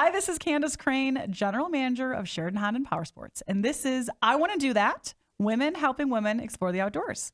[0.00, 3.42] Hi, this is Candace Crane, General Manager of Sheridan Honda and Power Sports.
[3.48, 7.32] And this is I Want to Do That Women Helping Women Explore the Outdoors.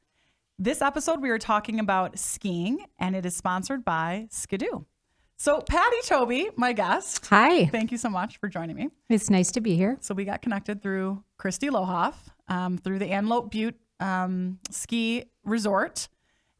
[0.58, 4.86] This episode, we are talking about skiing, and it is sponsored by Ski-Doo.
[5.36, 7.26] So, Patty Tobi, my guest.
[7.26, 7.66] Hi.
[7.66, 8.88] Thank you so much for joining me.
[9.10, 9.98] It's nice to be here.
[10.00, 12.14] So, we got connected through Christy Lohoff
[12.48, 16.08] um, through the Antelope Butte um, Ski Resort.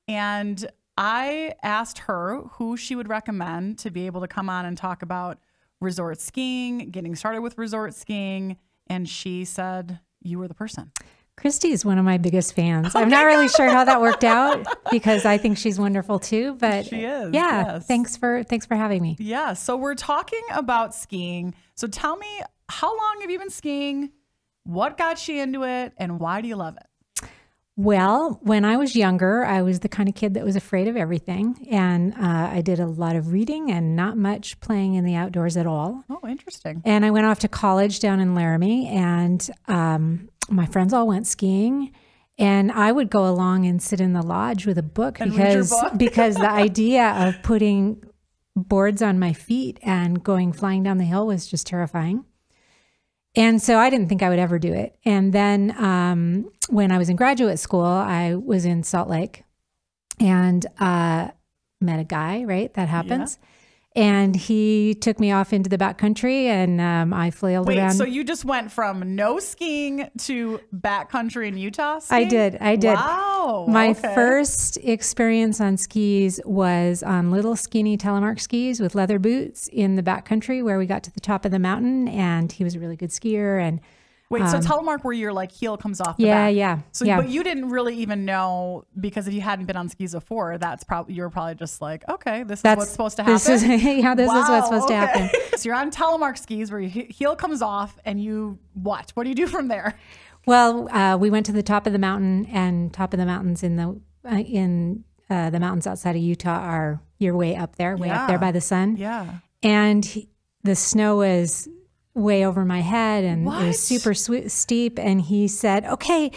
[0.07, 0.67] And
[0.99, 5.01] I asked her who she would recommend to be able to come on and talk
[5.01, 5.39] about
[5.81, 8.57] resort skiing, getting started with resort skiing.
[8.87, 10.93] And she said, You were the person.
[11.37, 12.93] Christy is one of my biggest fans.
[12.95, 16.55] Oh I'm not really sure how that worked out because I think she's wonderful too.
[16.55, 17.73] But She is, Yeah.
[17.75, 17.87] yes.
[17.87, 19.17] Thanks for thanks for having me.
[19.19, 19.55] Yeah.
[19.55, 21.55] So, we're talking about skiing.
[21.75, 24.11] So, tell me, how long have you been skiing?
[24.63, 25.93] What got you into it?
[25.99, 26.87] And why do you love it?
[27.77, 30.97] Well, when I was younger, I was the kind of kid that was afraid of
[30.97, 35.17] everything, and uh, I did a lot of reading and not much playing in the
[35.17, 36.05] outdoors at all.
[36.09, 36.83] Oh, interesting.
[36.85, 41.27] And I went off to college down in Laramie, and um, my friends all went
[41.27, 41.91] skiing.
[42.37, 45.71] And I would go along and sit in the lodge with a book And because
[45.71, 45.93] book.
[45.99, 48.03] because the idea of putting
[48.57, 52.25] boards on my feet and going flying down the hill was just terrifying.
[53.37, 54.97] And so I didn't think I would ever do it.
[55.05, 59.43] And then um, when I was in graduate school, I was in Salt Lake
[60.21, 61.29] and uh,
[61.81, 62.45] met a guy.
[62.45, 63.39] Right, that happens.
[63.97, 67.93] And he took me off into the backcountry, and um, I flailed Wait, around.
[67.93, 72.01] so you just went from no skiing to backcountry in Utah?
[72.11, 72.57] I did.
[72.61, 72.95] I did.
[72.95, 73.67] Wow.
[73.69, 74.13] My okay.
[74.15, 80.03] first experience on skis was on little skinny telemark skis with leather boots in the
[80.03, 82.97] backcountry where we got to the top of the mountain and he was a really
[82.97, 83.81] good skier and
[84.31, 86.55] Wait, so telemark where your like heel comes off um, yeah, back.
[86.55, 86.79] yeah.
[86.93, 87.21] So, yeah.
[87.21, 90.83] but you didn't really even know because if you hadn't been on skis before, that's
[90.83, 93.35] probably you're probably just like, okay, this is That's what's supposed to happen.
[93.35, 95.31] This is yeah, this is what's supposed to happen.
[95.57, 99.11] so you're on telemark skis where your heel comes off, and you what?
[99.15, 99.95] What do you do from there?
[100.47, 103.63] Well, uh, we went to the top of the mountain, and top of the mountains
[103.63, 107.97] in the uh, in uh, the mountains outside of Utah are you're way up there,
[107.97, 108.97] way up there by the sun.
[108.97, 109.35] Yeah.
[109.63, 110.29] and he-
[110.63, 111.69] the snow was
[112.15, 116.31] way over my head and it was super steep and he said okay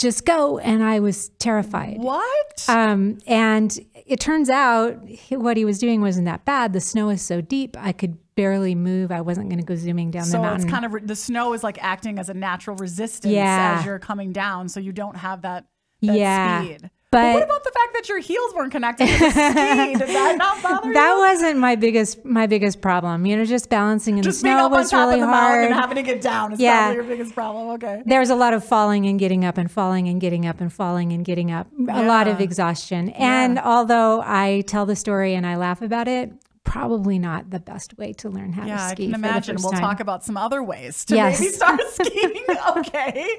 [0.00, 2.64] just go and i was terrified What?
[2.68, 4.98] um, and it turns out
[5.30, 8.74] what he was doing wasn't that bad the snow is so deep i could barely
[8.74, 11.14] move i wasn't going to go zooming down the so mountain it's kind of the
[11.14, 13.76] snow is like acting as a natural resistance Yeah.
[13.78, 15.66] as you're coming down, so you don't have that,
[16.02, 16.62] that Yeah.
[16.64, 16.90] speed.
[17.14, 19.94] But- what about the fact that your heels weren't connected to the ski?
[19.94, 21.18] Did that not bother that you?
[21.18, 24.92] wasn't my biggest my biggest problem you know just balancing in Just the snow was
[24.92, 26.86] really of the mountain hard and having to get down is Yeah.
[26.86, 27.68] probably your biggest problem.
[27.76, 28.02] Okay.
[28.06, 31.12] there's a lot of falling and getting up and falling and getting up and falling
[31.12, 31.66] and getting up.
[31.88, 32.44] A lot of Yeah.
[32.44, 33.10] exhaustion.
[33.10, 36.32] And although I tell the story and I laugh about it,
[36.64, 39.04] probably not the best way to learn how Yeah, to I ski.
[39.04, 39.56] can for the imagine.
[39.60, 39.80] We'll time.
[39.80, 41.38] talk about some other ways to Yes.
[41.40, 42.44] maybe start skiing.
[42.78, 43.38] okay.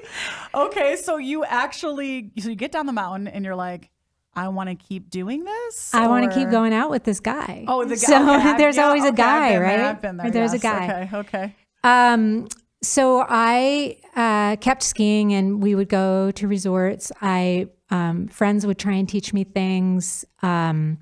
[0.54, 0.96] Okay.
[0.96, 3.90] So you actually, so you get down the mountain and you're like,
[4.34, 5.94] I want to keep doing this.
[5.94, 7.64] I want to keep going out with this guy.
[7.66, 8.00] Oh, the guy.
[8.00, 9.80] So okay, there's yeah, always a okay, I've guy, right?
[9.80, 10.30] I've been there.
[10.30, 10.60] There's yes.
[10.60, 11.02] a guy.
[11.02, 11.16] Okay.
[11.16, 11.54] Okay.
[11.82, 12.46] Um,
[12.82, 17.10] so I uh, kept skiing, and we would go to resorts.
[17.22, 20.98] I um, friends would try and teach me things, um,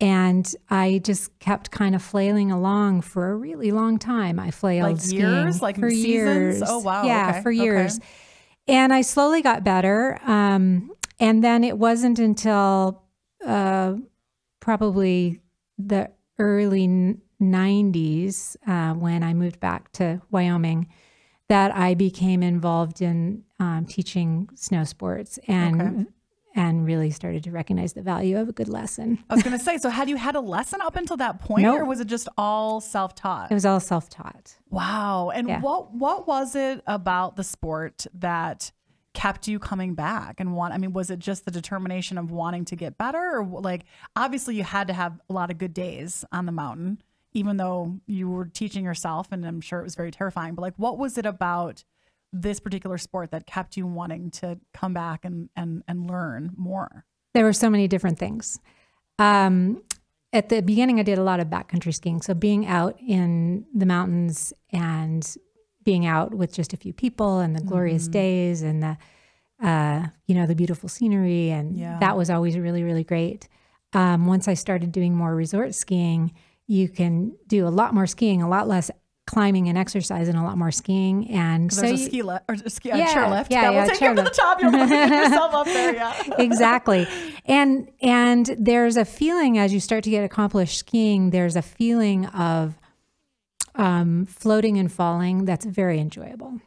[0.00, 4.38] and I just kept kind of flailing along for a really long time.
[4.38, 5.62] I flailed Like years?
[5.62, 6.06] Like for seasons?
[6.60, 6.62] years.
[6.66, 7.06] Oh, wow.
[7.06, 7.64] Yeah, Okay, for okay.
[7.64, 8.00] years.
[8.66, 10.18] And I slowly got better.
[10.24, 10.90] Um,
[11.20, 13.02] and then it wasn't until
[13.46, 13.94] uh,
[14.60, 15.40] probably
[15.78, 16.88] the early
[17.40, 20.88] 90s uh, when I moved back to Wyoming
[21.48, 26.10] that I became involved in um, teaching snow sports and Okay.
[26.54, 29.18] And really started to recognize the value of a good lesson.
[29.28, 31.62] I was going to say, so had you had a lesson up until that point
[31.64, 31.80] Nope.
[31.80, 33.50] or was it just all self-taught?
[33.50, 34.56] It was all self-taught.
[34.70, 35.30] Wow.
[35.34, 35.60] And Yeah.
[35.60, 38.70] what what was it about the sport that
[39.14, 42.64] kept you coming back and want I mean was it just the determination of wanting
[42.66, 43.84] to get better or like
[44.16, 47.00] obviously you had to have a lot of good days on the mountain
[47.32, 50.74] even though you were teaching yourself and I'm sure it was very terrifying but like
[50.78, 51.84] what was it about
[52.36, 57.06] this particular sport that kept you wanting to come back and and and learn more?
[57.32, 58.58] There were so many different things.
[59.18, 59.82] Um,
[60.32, 62.20] at the beginning, I did a lot of backcountry skiing.
[62.20, 65.24] So being out in the mountains and
[65.84, 68.96] being out with just a few people and the glorious days and the,
[69.62, 71.50] uh, you know, the beautiful scenery.
[71.50, 71.98] And Yeah.
[72.00, 73.48] that was always really, really great.
[73.92, 76.32] Um, once I started doing more resort skiing,
[76.66, 78.90] you can do a lot more skiing, a lot less
[79.26, 81.30] climbing and exercise, and a lot more skiing.
[81.30, 83.46] And so There's a ski lift or a ski a Yeah, chairlift.
[83.50, 84.60] yeah, that will yeah, take you up to the top.
[84.60, 85.94] You're yourself up there.
[85.94, 86.14] Yeah.
[86.38, 87.06] exactly.
[87.46, 92.26] And and there's a feeling as you start to get accomplished skiing, there's a feeling
[92.26, 92.78] of
[93.76, 96.60] um, floating and falling that's very enjoyable.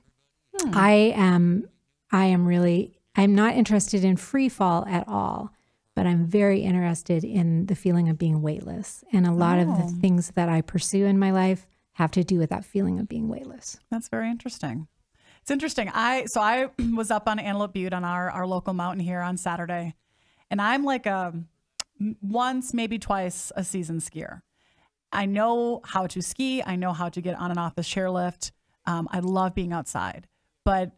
[0.74, 1.68] I am
[2.12, 5.51] I am really I'm not interested in free fall at all,
[5.95, 9.04] but I'm very interested in the feeling of being weightless.
[9.13, 11.68] And a lot of the things that I pursue in my life
[11.98, 13.80] have to do with that feeling of being weightless.
[13.90, 14.88] That's very interesting.
[15.42, 15.90] It's interesting.
[15.92, 19.36] I so I was up on Antelope Butte on our our local mountain here on
[19.36, 19.96] Saturday,
[20.52, 21.34] and I'm like a
[22.22, 24.42] once maybe twice a season skier.
[25.12, 26.62] I know how to ski.
[26.64, 28.52] I know how to get on and off the chairlift.
[28.86, 30.28] Um, I love being outside,
[30.64, 30.92] but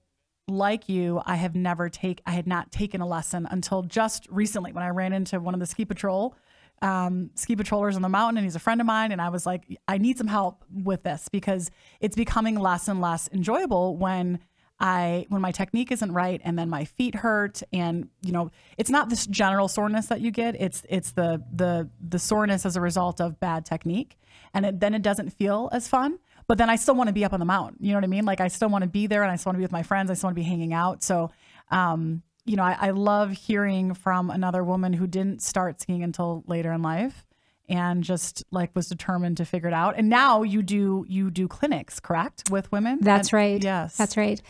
[0.49, 4.73] like you, I have never take I had not taken a lesson until just recently
[4.73, 6.35] when I ran into one of the ski patrol
[6.81, 9.11] um, ski patrollers on the mountain, and he's a friend of mine.
[9.11, 13.01] And I was like, I need some help with this because it's becoming less and
[13.01, 14.39] less enjoyable when
[14.79, 18.89] I when my technique isn't right, and then my feet hurt, and you know, it's
[18.89, 20.55] not this general soreness that you get.
[20.59, 24.17] It's it's the the the soreness as a result of bad technique,
[24.53, 26.19] and it, then it doesn't feel as fun.
[26.47, 27.77] But then I still want to be up on the mountain.
[27.81, 28.25] You know what I mean?
[28.25, 29.83] Like I still want to be there, and I still want to be with my
[29.83, 30.09] friends.
[30.09, 31.03] I still want to be hanging out.
[31.03, 31.31] So.
[31.71, 36.43] Um, you know, I, I love hearing from another woman who didn't start skiing until
[36.47, 37.27] later in life
[37.69, 39.93] and just like was determined to figure it out.
[39.97, 42.97] And now you do you do clinics, correct, with women?
[43.01, 43.63] That's And- right.
[43.63, 43.95] Yes.
[43.95, 44.41] That's right.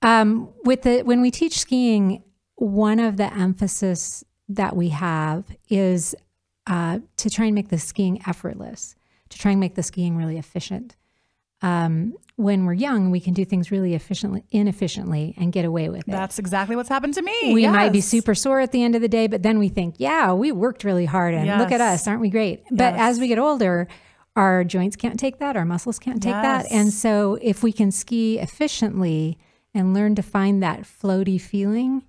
[0.00, 2.22] Um, with the when we teach skiing,
[2.56, 6.14] one of the emphasis that we have is
[6.66, 8.96] uh, to try and make the skiing effortless,
[9.28, 10.96] to try and make the skiing really efficient.
[11.64, 16.00] Um, when we're young, we can do things really efficiently, inefficiently, and get away with
[16.00, 16.10] it.
[16.10, 17.54] That's exactly what's happened to me.
[17.54, 19.94] we might be super sore at the end of the day, but then we think,
[19.98, 22.64] yeah, we worked really hard and look at us, aren't we great?
[22.70, 23.00] But Yes.
[23.14, 23.86] as we get older,
[24.36, 26.66] our joints can't take that, our muscles can't take that.
[26.72, 29.38] And so if we can ski efficiently
[29.72, 32.02] and learn to find that floaty feeling,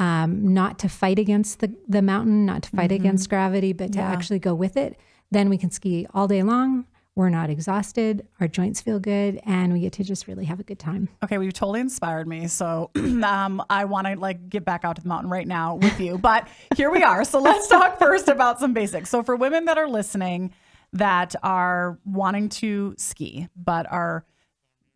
[0.00, 3.98] um, not to fight against the, the mountain, not to fight against gravity, but to
[4.00, 4.08] Mm-hmm.
[4.10, 4.12] Yeah.
[4.16, 4.98] actually go with it,
[5.30, 6.86] then we can ski all day long.
[7.16, 10.62] We're not exhausted, our joints feel good, and we get to just really have a
[10.62, 11.08] good time.
[11.22, 12.46] Okay, well, you totally inspired me.
[12.46, 16.00] So um, I want to like get back out to the mountain right now with
[16.00, 16.18] you.
[16.18, 17.24] But here we are.
[17.24, 19.10] So let's talk first about some basics.
[19.10, 20.52] So for women that are listening
[20.92, 24.24] that are wanting to ski but are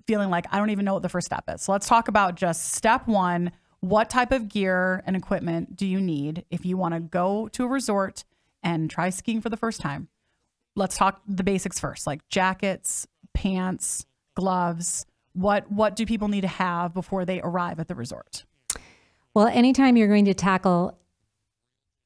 [0.07, 1.63] feeling like I don't even know what the first step is.
[1.63, 3.53] So let's talk about just step one.
[3.81, 7.65] What type of gear and equipment do you need if you want to go to
[7.65, 8.25] a resort
[8.63, 10.09] and try skiing for the first time?
[10.76, 15.06] Let's talk the basics first, like jackets, pants, gloves.
[15.32, 18.44] What what do people need to have before they arrive at the resort?
[19.35, 20.97] Well, anytime you're going to tackle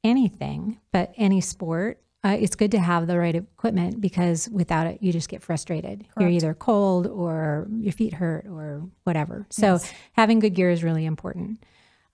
[0.03, 5.03] anything, but any sport, uh, it's good to have the right equipment because without it,
[5.03, 6.07] you just get frustrated.
[6.19, 9.47] You're either cold or your feet hurt or whatever.
[9.51, 9.79] So,
[10.13, 11.63] having good gear is really important.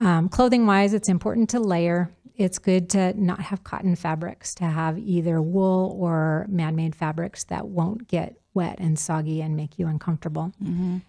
[0.00, 2.10] Um, clothing wise, it's important to layer.
[2.36, 7.44] It's good to not have cotton fabrics, to have either wool or man made fabrics
[7.44, 10.52] that won't get wet and soggy and make you uncomfortable.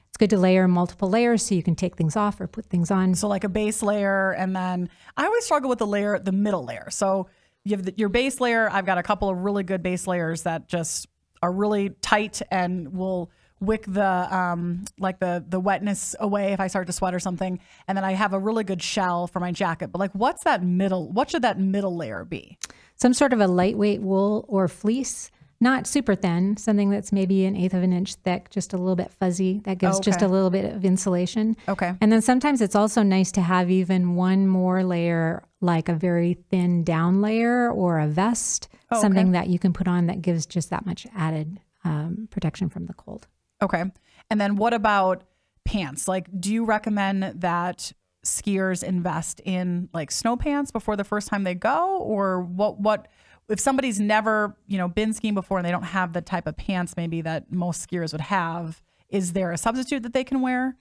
[0.07, 2.89] It's good to layer multiple layers so you can take things off or put things
[2.91, 3.15] on.
[3.15, 6.63] So like a base layer, and then I always struggle with the layer, the middle
[6.63, 6.89] layer.
[6.89, 7.27] So
[7.63, 8.69] you have the, your base layer.
[8.71, 11.07] I've got a couple of really good base layers that just
[11.41, 13.31] are really tight and will
[13.65, 17.59] wick the um like the the wetness away if I start to sweat or something.
[17.87, 19.91] And then I have a really good shell for my jacket.
[19.91, 21.11] But like, what's that middle?
[21.11, 22.57] What should that middle layer be?
[22.97, 25.29] some sort of a lightweight wool or fleece,
[25.59, 28.95] not super thin, something that's maybe an eighth of an inch thick, just a little
[28.95, 29.59] bit fuzzy.
[29.65, 31.57] That gives just a little bit of insulation.
[31.67, 31.93] Okay.
[31.99, 36.35] And then sometimes it's also nice to have even one more layer, like a very
[36.49, 39.01] thin down layer or a vest, Oh, okay.
[39.01, 42.85] something that you can put on that gives just that much added um, protection from
[42.85, 43.27] the cold.
[43.61, 43.83] Okay.
[44.29, 45.23] And then what about
[45.63, 46.07] pants?
[46.07, 47.91] Like, do you recommend that
[48.25, 52.79] skiers invest in like snow pants before the first time they go, or what?
[52.79, 53.07] What
[53.49, 56.57] if somebody's never you know been skiing before and they don't have the type of
[56.57, 58.81] pants maybe that most skiers would have?
[59.09, 60.75] Is there a substitute that they can wear?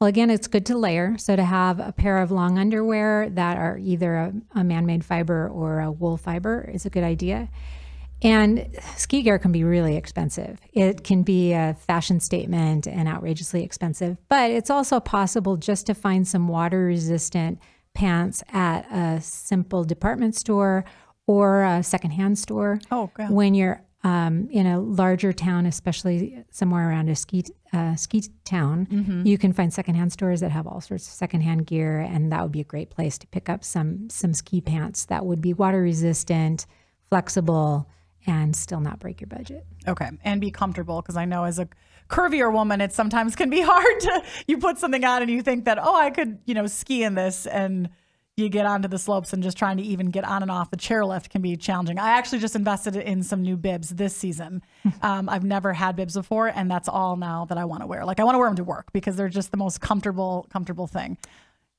[0.00, 1.18] Well, again, it's good to layer.
[1.18, 5.48] So to have a pair of long underwear that are either a, a man-made fiber
[5.48, 7.48] or a wool fiber is a good idea.
[8.22, 10.58] And ski gear can be really expensive.
[10.72, 15.94] It can be a fashion statement and outrageously expensive, but it's also possible just to
[15.94, 17.60] find some water resistant
[17.94, 20.84] pants at a simple department store
[21.26, 23.30] or a secondhand store Oh, yeah.
[23.30, 29.22] when you're um, in a larger town, especially somewhere around a ski uh, ski town,
[29.26, 32.52] you can find secondhand stores that have all sorts of secondhand gear, and that would
[32.52, 35.82] be a great place to pick up some some ski pants that would be water
[35.82, 36.64] resistant,
[37.10, 37.88] flexible,
[38.28, 39.66] and still not break your budget.
[39.86, 41.68] Okay, and be comfortable because I know as a
[42.08, 45.64] curvier woman, it sometimes can be hard to you put something on and you think
[45.64, 47.88] that oh I could you know ski in this and
[48.38, 50.76] you get onto the slopes and just trying to even get on and off the
[50.76, 51.98] chairlift can be challenging.
[51.98, 54.62] I actually just invested in some new bibs this season.
[55.02, 58.04] um, I've never had bibs before, and that's all now that I want to wear.
[58.04, 60.86] Like I want to wear them to work because they're just the most comfortable, comfortable
[60.86, 61.18] thing.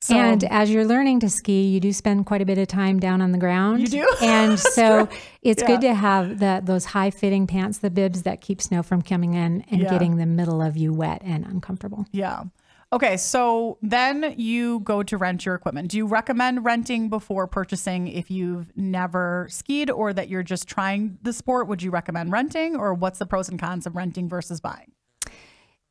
[0.02, 3.00] So, and as you're learning to ski, you do spend quite a bit of time
[3.00, 3.82] down on the ground.
[3.82, 4.08] You do?
[4.22, 5.10] And so
[5.42, 5.68] it's Yeah.
[5.68, 9.34] good to have the, those high fitting pants, the bibs that keep snow from coming
[9.34, 9.90] in and Yeah.
[9.90, 12.06] getting the middle of you wet and uncomfortable.
[12.12, 12.44] yeah.
[12.92, 15.92] Okay, so then you go to rent your equipment.
[15.92, 21.20] Do you recommend renting before purchasing if you've never skied or that you're just trying
[21.22, 21.68] the sport?
[21.68, 24.92] Would you recommend renting or what's the pros and cons of renting versus buying?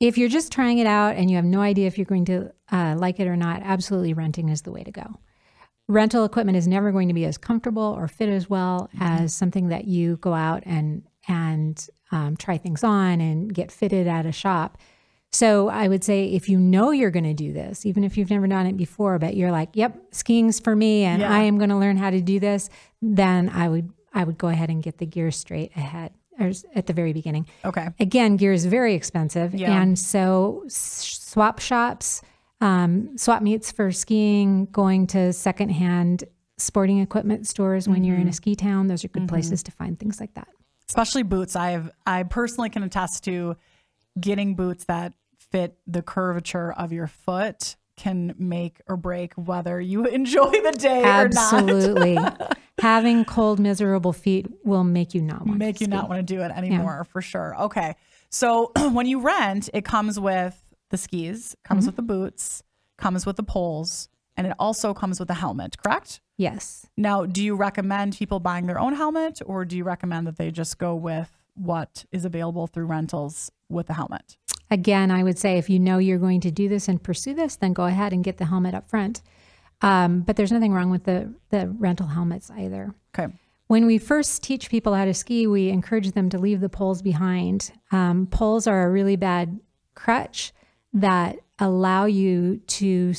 [0.00, 2.52] If you're just trying it out and you have no idea if you're going to
[2.71, 5.19] uh, like it or not, absolutely renting is the way to go.
[5.88, 9.69] Rental equipment is never going to be as comfortable or fit as well as something
[9.69, 14.33] that you go out and and um, try things on and get fitted at a
[14.33, 14.78] shop.
[15.31, 18.31] So I would say if you know you're going to do this, even if you've
[18.31, 21.31] never done it before, but you're like, "Yep, skiing's for me, and Yeah.
[21.33, 22.71] I am going to learn how to do this,"
[23.02, 26.87] then I would I would go ahead and get the gear straight ahead or at
[26.87, 27.88] the very beginning Okay.
[28.00, 29.54] again, gear is very expensive.
[29.54, 29.80] Yeah.
[29.80, 32.23] And so swap shops,
[32.61, 36.25] um, swap meets for skiing, going to secondhand
[36.57, 38.23] sporting equipment stores when you're Mm-hmm.
[38.23, 40.49] in a ski town, those are good places to find things like that.
[40.88, 41.54] especially boots.
[41.54, 43.57] I have I personally can attest to
[44.18, 50.07] getting boots that fit the curvature of your foot can make or break whether you
[50.07, 51.52] enjoy the day or not.
[51.52, 52.19] Absolutely.
[52.81, 55.97] Having cold, miserable feet will make you not want Make to you ski.
[55.97, 57.55] not want to do it anymore for sure.
[57.62, 57.97] Okay.
[58.31, 60.57] So when you rent, it comes with
[60.90, 61.88] the skis, comes mm-hmm.
[61.88, 62.62] with the boots,
[62.97, 66.21] comes with the poles, and it also comes with a helmet, correct?
[66.37, 66.87] Yes.
[66.97, 70.52] Now, do you recommend people buying their own helmet or do you recommend that they
[70.52, 74.37] just go with what is available through rentals with the helmet?
[74.71, 77.57] Again, I would say if you know you're going to do this and pursue this,
[77.57, 79.23] then go ahead and get the helmet up front.
[79.81, 82.95] Um, but there's nothing wrong with the, the rental helmets either.
[83.19, 83.33] Okay.
[83.69, 87.03] When we first teach people how to ski, we encourage them to leave the poles
[87.03, 87.71] behind.
[87.93, 89.61] Um, poles are a really bad
[89.95, 90.53] crutch
[90.95, 93.15] that allow you to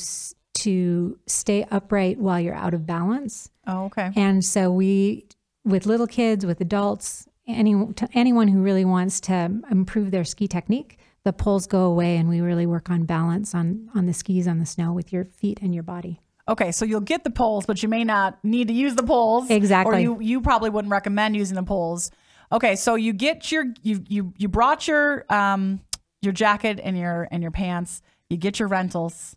[0.52, 3.50] to stay upright while you're out of balance.
[3.66, 4.10] Oh, okay.
[4.14, 5.26] And so we,
[5.64, 10.48] with little kids, with adults, any to anyone who really wants to improve their ski
[10.48, 14.48] technique, the poles go away, and we really work on balance on on the skis
[14.48, 16.20] on the snow with your feet and your body.
[16.48, 19.48] Okay, so you'll get the poles, but you may not need to use the poles.
[19.50, 19.96] Exactly.
[19.96, 22.10] Or you, you probably wouldn't recommend using the poles.
[22.50, 25.80] Okay, so you get your you you you brought your um
[26.22, 28.02] your jacket and your and your pants.
[28.28, 29.36] You get your rentals.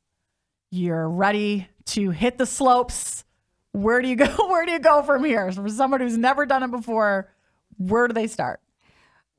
[0.71, 3.23] You're ready to hit the slopes.
[3.73, 4.25] Where do you go?
[4.49, 5.51] Where do you go from here?
[5.51, 7.29] For someone who's never done it before,
[7.77, 8.59] where do they start?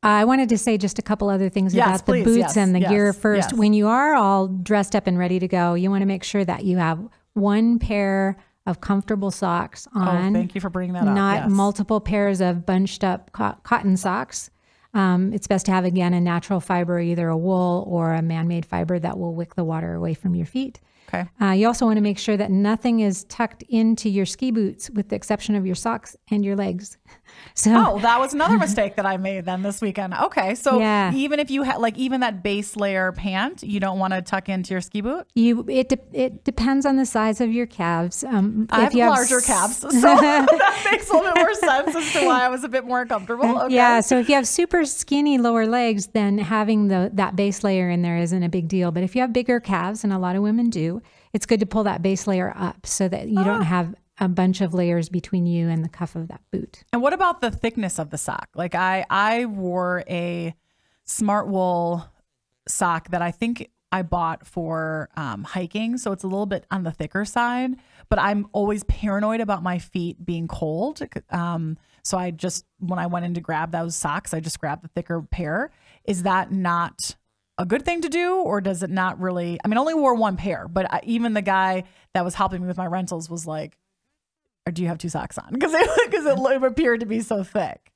[0.04, 2.75] I wanted to say just a couple other things Yes, about the boots Yes, and
[2.75, 3.52] the yes, gear first.
[3.54, 6.44] When you are all dressed up and ready to go, you want to make sure
[6.44, 7.00] that you have
[7.32, 10.30] one pair of comfortable socks on.
[10.30, 11.14] oh, thank you for bringing that up.
[11.14, 14.50] not multiple pairs of bunched up co- cotton socks.
[14.94, 18.64] Um, it's best to have again a natural fiber, either a wool or a man-made
[18.64, 20.80] fiber that will wick the water away from your feet.
[21.08, 21.28] Okay.
[21.42, 24.88] Uh, you also want to make sure that nothing is tucked into your ski boots,
[24.90, 26.96] with the exception of your socks and your legs.
[27.54, 30.14] So Oh, that was another mistake that I made then this weekend.
[30.14, 31.12] Okay, so Yeah.
[31.14, 34.49] even if you had like even that base layer pant, you don't want to tuck
[34.49, 35.26] into your ski boot.
[35.35, 38.25] you it de- it depends on the size of your calves.
[38.25, 42.12] Um, I have larger s- calves, so that makes a little bit more sense as
[42.12, 43.61] to why I was a bit more comfortable.
[43.62, 43.75] Okay.
[43.75, 47.88] Yeah, so if you have super skinny lower legs, then having the that base layer
[47.90, 48.90] in there isn't a big deal.
[48.90, 51.02] But if you have bigger calves, and a lot of women do,
[51.33, 53.45] it's good to pull that base layer up so that you Ah.
[53.45, 56.85] don't have a bunch of layers between you and the cuff of that boot.
[56.92, 58.49] And what about the thickness of the sock?
[58.54, 60.54] Like I I wore a
[61.04, 62.06] smart wool
[62.68, 66.83] sock that I think I bought for um, hiking, so it's a little bit on
[66.83, 67.76] the thicker side.
[68.09, 71.00] But I'm always paranoid about my feet being cold.
[71.30, 74.85] Um, so I just when I went in to grab those socks, I just grabbed
[74.85, 75.71] the thicker pair.
[76.04, 77.16] Is that not
[77.56, 79.59] a good thing to do, or does it not really?
[79.64, 82.62] I mean, I only wore one pair, but I, even the guy that was helping
[82.62, 83.76] me with my rentals was like,
[84.66, 85.49] or do you have two socks on?
[85.52, 87.92] Because it, because it appeared to be so thick.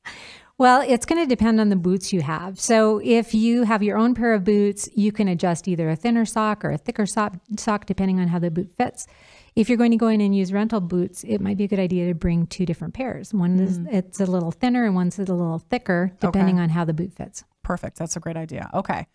[0.59, 2.59] Well, it's going to depend on the boots you have.
[2.59, 6.25] So if you have your own pair of boots, you can adjust either a thinner
[6.25, 9.07] sock or a thicker sock, sock depending on how the boot fits.
[9.55, 11.79] If you're going to go in and use rental boots, it might be a good
[11.79, 13.33] idea to bring two different pairs.
[13.33, 13.93] One is mm.
[13.93, 17.45] it's a little thinner and one's a little thicker depending on how the boot fits.
[17.63, 17.99] Perfect.
[17.99, 18.69] That's a great idea.
[18.75, 19.07] Okay.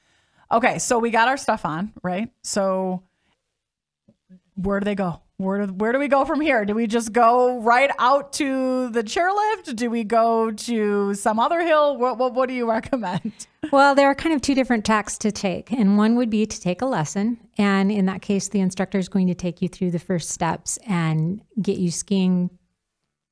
[0.51, 0.79] Okay.
[0.79, 2.29] So we got our stuff on, right?
[2.41, 3.03] So
[4.55, 5.21] where do they go?
[5.43, 6.65] Where do, where do we go from here?
[6.65, 9.75] Do we just go right out to the chairlift?
[9.75, 11.97] Do we go to some other hill?
[11.97, 13.47] What, what, what do you recommend?
[13.71, 15.71] Well, there are kind of two different tracks to take.
[15.71, 17.37] And one would be to take a lesson.
[17.57, 20.79] And in that case, the instructor is going to take you through the first steps
[20.87, 22.49] and get you skiing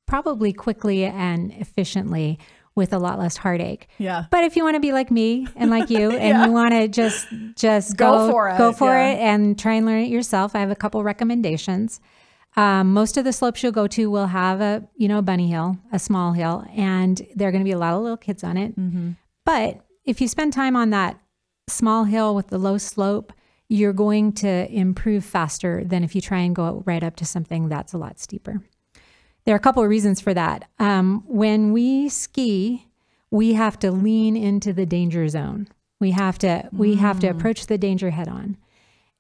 [0.05, 2.37] probably quickly and efficiently
[2.75, 3.87] with a lot less heartache.
[3.97, 4.25] Yeah.
[4.31, 6.45] But if you want to be like me and like you and Yeah.
[6.45, 9.11] you want to just just Go go, for it, go for yeah.
[9.13, 11.99] it and try and learn it yourself, I have a couple recommendations.
[12.57, 15.49] Um, most of the slopes you'll go to will have a you know a bunny
[15.49, 18.43] hill, a small hill, and there are going to be a lot of little kids
[18.43, 18.77] on it.
[18.77, 19.11] Mm-hmm.
[19.45, 21.19] But if you spend time on that
[21.69, 23.31] small hill with the low slope,
[23.69, 27.69] you're going to improve faster than if you try and go right up to something
[27.69, 28.61] that's a lot steeper.
[29.45, 30.69] There are a couple of reasons for that.
[30.79, 32.87] Um, when we ski,
[33.31, 35.67] we have to lean into the danger zone.
[35.99, 38.57] We have to we have to approach the danger head on.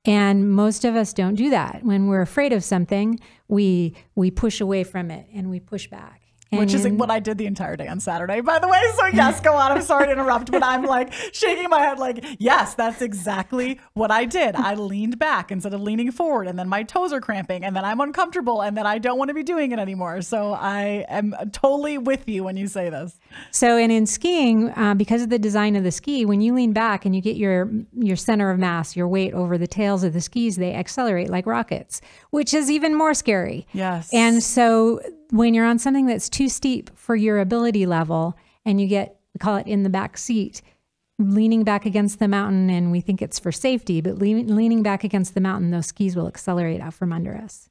[0.03, 1.81] And most of us don't do that.
[1.83, 6.20] When we're afraid of something, we we push away from it and we push back.
[6.51, 8.81] And Which is in- what I did the entire day on Saturday, by the way.
[8.97, 9.71] So, yes, go on.
[9.71, 14.11] I'm sorry to interrupt, but I'm like shaking my head, like, yes, that's exactly what
[14.11, 14.55] I did.
[14.57, 17.85] I leaned back instead of leaning forward, and then my toes are cramping, and then
[17.85, 20.21] I'm uncomfortable, and then I don't want to be doing it anymore.
[20.23, 23.17] So, I am totally with you when you say this.
[23.51, 26.73] So, and in skiing, uh, because of the design of the ski, when you lean
[26.73, 30.11] back and you get your your center of mass, your weight over the tails of
[30.11, 33.65] the skis, they accelerate like rockets, which is even more scary.
[33.71, 34.13] Yes.
[34.13, 34.99] And so,
[35.31, 39.39] when you're on something that's too steep for your ability level, and you get we
[39.39, 40.61] call it in the back seat,
[41.17, 45.03] leaning back against the mountain, and we think it's for safety, but lean, leaning back
[45.03, 47.69] against the mountain, those skis will accelerate out from under us.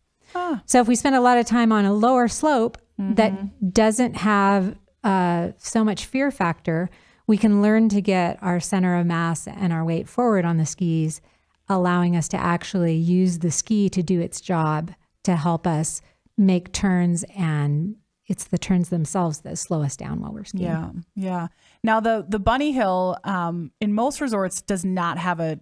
[0.64, 2.78] So if we spend a lot of time on a lower slope
[3.16, 6.88] that doesn't have uh, so much fear factor,
[7.26, 10.66] we can learn to get our center of mass and our weight forward on the
[10.66, 11.20] skis,
[11.68, 14.92] allowing us to actually use the ski to do its job
[15.24, 16.02] to help us
[16.40, 17.24] make turns.
[17.36, 20.64] And it's the turns themselves that slow us down while we're skiing.
[20.64, 21.48] Yeah, yeah.
[21.82, 25.60] Now the the bunny hill um, in most resorts does not have a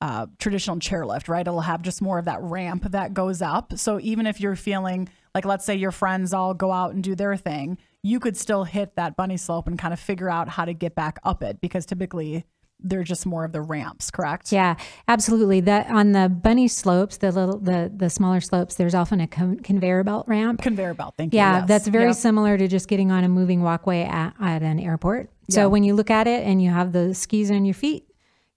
[0.00, 1.46] uh, traditional chairlift, right?
[1.46, 3.76] It'll have just more of that ramp that goes up.
[3.76, 7.14] So even if you're feeling like, let's say your friends all go out and do
[7.14, 10.64] their thing, you could still hit that bunny slope and kind of figure out how
[10.64, 12.44] to get back up it because typically
[12.82, 14.52] they're just more of the ramps, correct?
[14.52, 14.76] Yeah,
[15.08, 15.60] absolutely.
[15.60, 19.58] That on the bunny slopes, the little the the smaller slopes, there's often a con-
[19.60, 20.62] conveyor belt ramp.
[20.62, 21.38] Conveyor belt, thank you.
[21.38, 21.68] Yeah, yes.
[21.68, 22.16] that's very Yep.
[22.16, 25.30] similar to just getting on a moving walkway at, at an airport.
[25.48, 25.66] So Yeah.
[25.66, 28.06] when you look at it and you have the skis on your feet,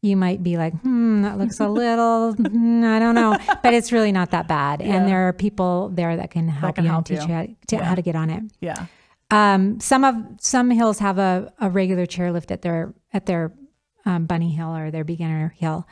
[0.01, 3.91] you might be like, hmm, that looks a little, hmm, I don't know, but it's
[3.91, 4.81] really not that bad.
[4.81, 4.95] Yeah.
[4.97, 7.33] And there are people there that can help can you help and teach you.
[7.33, 7.83] you, how, to, Yeah.
[7.83, 8.43] how to get on it.
[8.59, 8.85] Yeah.
[9.31, 13.51] Um, some of some hills have a, a regular chairlift at their at their
[14.05, 15.87] um, bunny hill or their beginner hill.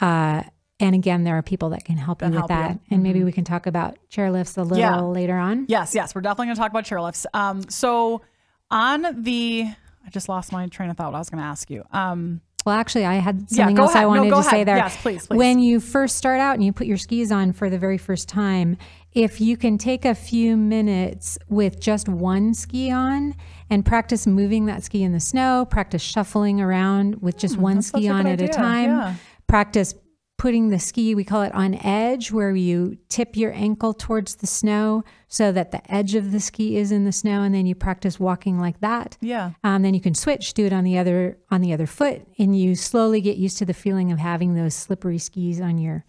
[0.00, 0.42] Uh,
[0.80, 2.56] and again, there are people that can help you with help you.
[2.56, 2.78] that.
[2.90, 5.00] And maybe we can talk about chairlifts a little Yeah.
[5.00, 5.66] later on.
[5.68, 7.24] Yes, yes, we're definitely going to talk about chairlifts.
[7.34, 8.22] Um, so
[8.70, 9.66] on the,
[10.04, 11.12] I just lost my train of thought.
[11.12, 11.84] What I was going to ask you.
[11.92, 14.04] Um, Well, actually, I had something go else ahead.
[14.04, 14.76] I wanted go to say there.
[14.76, 15.36] Yes, please, please.
[15.36, 18.28] When you first start out and you put your skis on for the very first
[18.28, 18.76] time,
[19.12, 23.34] if you can take a few minutes with just one ski on
[23.72, 27.88] and practice moving that ski in the snow, practice shuffling around with just one that's
[27.88, 29.14] such ski on at a time, Yeah.
[29.46, 29.94] practice
[30.38, 34.46] putting the ski, we call it on edge, where you tip your ankle towards the
[34.46, 37.74] snow so that the edge of the ski is in the snow, and then you
[37.76, 39.16] practice walking like that.
[39.20, 39.52] yeah.
[39.62, 42.58] Um, then you can switch, do it on the other on the other foot, and
[42.58, 46.04] you slowly get used to the feeling of having those slippery skis on your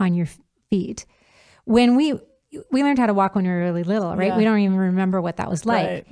[0.00, 0.26] on your
[0.68, 1.06] feet.
[1.64, 2.14] When we
[2.72, 4.28] we learned how to walk when we were really little, right?
[4.28, 4.36] Yeah.
[4.36, 6.06] We don't even remember what that was like, Right.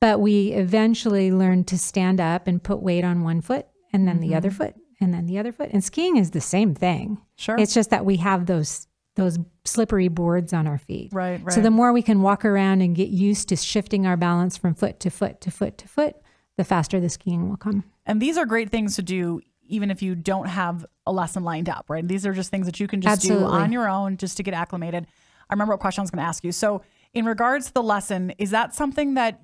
[0.00, 4.20] But we eventually learned to stand up and put weight on one foot, and then
[4.20, 4.58] the other mm-hmm.
[4.58, 5.70] foot, and then the other foot.
[5.72, 7.18] And skiing is the same thing.
[7.36, 7.56] Sure.
[7.58, 11.10] It's just that we have those those slippery boards on our feet.
[11.12, 11.54] Right, right.
[11.54, 14.74] So the more we can walk around and get used to shifting our balance from
[14.74, 16.16] foot to foot to foot to foot,
[16.56, 17.84] the faster the skiing will come.
[18.06, 21.68] And these are great things to do even if you don't have a lesson lined
[21.68, 22.06] up, right?
[22.06, 24.54] These are just things that you can just do on your own just to get
[24.54, 25.06] acclimated.
[25.48, 26.52] I remember what question I was going to ask you.
[26.52, 29.43] So, in regards to the lesson, is that something that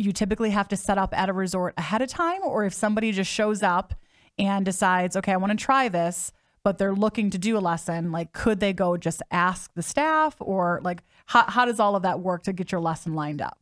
[0.00, 2.40] you typically have to set up at a resort ahead of time?
[2.42, 3.94] Or if somebody just shows up
[4.38, 6.32] and decides, okay, I want to try this,
[6.62, 10.36] but they're looking to do a lesson, like could they go just ask the staff
[10.40, 13.58] or like how, how does all of that work to get your lesson lined up?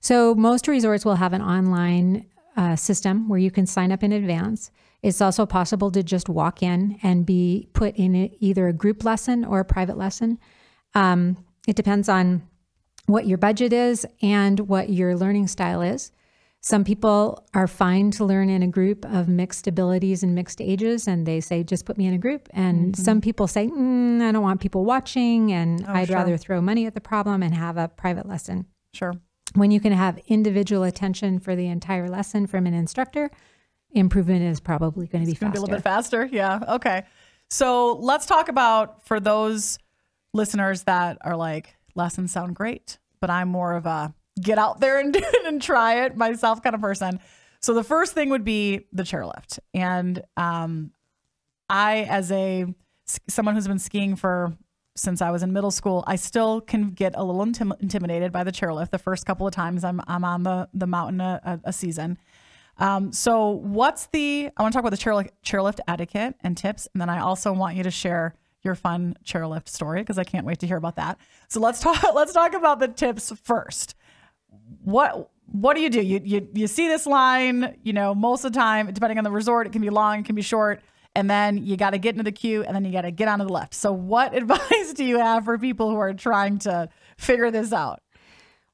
[0.00, 2.26] So most resorts will have an online
[2.56, 4.70] uh, system where you can sign up in advance.
[5.02, 9.44] It's also possible to just walk in and be put in either a group lesson
[9.44, 10.38] or a private lesson.
[10.94, 12.42] Um, it depends on
[13.10, 16.12] what your budget is and what your learning style is.
[16.62, 21.08] Some people are fine to learn in a group of mixed abilities and mixed ages,
[21.08, 22.50] and they say, just put me in a group.
[22.52, 26.16] And some people say, mm, I don't want people watching, and I'd sure.
[26.16, 28.66] rather throw money at the problem and have a private lesson.
[28.92, 29.14] Sure.
[29.54, 33.30] When you can have individual attention for the entire lesson from an instructor,
[33.92, 36.28] improvement is probably going to be Gonna be a little bit faster.
[36.30, 36.60] Yeah.
[36.68, 37.04] Okay.
[37.48, 39.78] So let's talk about for those
[40.34, 44.98] listeners that are like, lessons sound great, but I'm more of a get out there
[44.98, 47.20] and do it and try it myself kind of person.
[47.60, 49.58] So the first thing would be the chairlift.
[49.74, 50.92] And um,
[51.68, 52.66] I, as a
[53.28, 54.56] someone who's been skiing for
[54.96, 58.44] since I was in middle school, I still can get a little intim- intimidated by
[58.44, 61.72] the chairlift the first couple of times I'm I'm on the the mountain a, a,
[61.72, 62.18] season.
[62.78, 66.88] Um, so what's the I want to talk about the chairlift, chairlift etiquette and tips,
[66.94, 70.46] and then I also want you to share your fun chairlift story because I can't
[70.46, 71.18] wait to hear about that.
[71.48, 73.94] So let's talk let's talk about the tips first.
[74.84, 76.00] What what do you do?
[76.00, 79.30] You you you see this line, you know, most of the time, depending on the
[79.30, 80.82] resort, it can be long, it can be short,
[81.14, 83.28] and then you got to get into the queue, and then you got to get
[83.28, 83.74] onto the left.
[83.74, 88.00] So, what advice do you have for people who are trying to figure this out?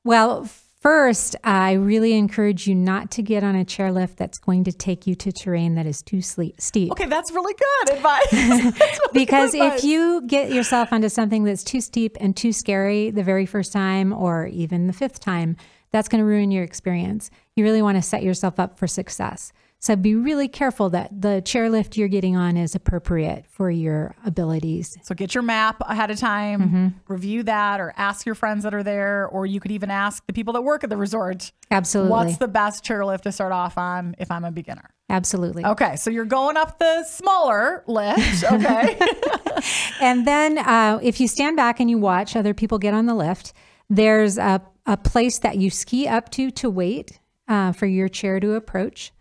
[0.04, 0.48] Well,
[0.86, 5.04] first, I really encourage you not to get on a chairlift that's going to take
[5.04, 6.92] you to terrain that is too sleep, steep.
[6.92, 8.26] Okay, that's really good advice.
[8.32, 8.72] Really
[9.12, 9.80] because good advice.
[9.80, 13.72] if you get yourself onto something that's too steep and too scary the very first
[13.72, 15.56] time or even the fifth time,
[15.90, 17.30] that's going to ruin your experience.
[17.56, 19.52] You really want to set yourself up for success.
[19.86, 24.98] So be really careful that the chairlift you're getting on is appropriate for your abilities.
[25.04, 26.88] So get your map ahead of time, Mm-hmm.
[27.06, 30.32] review that, or ask your friends that are there, or you could even ask the
[30.32, 31.52] people that work at the resort.
[31.70, 32.10] Absolutely.
[32.10, 34.90] What's the best chairlift to start off on if I'm a beginner?
[35.08, 35.64] Absolutely.
[35.64, 38.42] Okay, so you're going up the smaller lift.
[38.42, 38.98] Okay.
[40.00, 43.14] And then uh, if you stand back and you watch other people get on the
[43.14, 43.52] lift,
[43.88, 48.40] there's a, a place that you ski up to to wait uh, for your chair
[48.40, 49.12] to approach.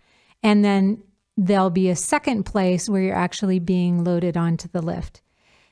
[0.45, 1.01] And then
[1.35, 5.23] there'll be a second place where you're actually being loaded onto the lift.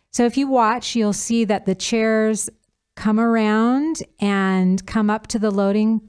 [0.10, 2.50] So if you watch, you'll see that the chairs
[2.96, 6.02] come around and come up to the loading.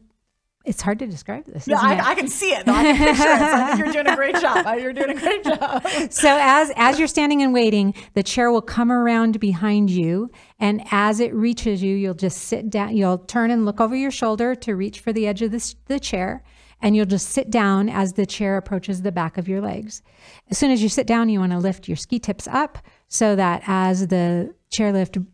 [0.64, 1.68] It's hard to describe this.
[1.68, 2.06] yeah, isn't it?
[2.06, 2.64] I, I can see it.
[2.64, 2.72] Though.
[2.72, 3.38] I can picture it.
[3.38, 4.66] So I think you're doing a great job.
[4.78, 5.86] You're doing a great job.
[6.10, 10.82] So as as you're standing and waiting, the chair will come around behind you, and
[10.90, 12.96] as it reaches you, you'll just sit down.
[12.96, 16.00] You'll turn and look over your shoulder to reach for the edge of this, the
[16.00, 16.42] chair,
[16.82, 20.02] and you'll just sit down as the chair approaches the back of your legs.
[20.50, 23.36] As soon as you sit down, you want to lift your ski tips up so
[23.36, 25.24] that as the chairlift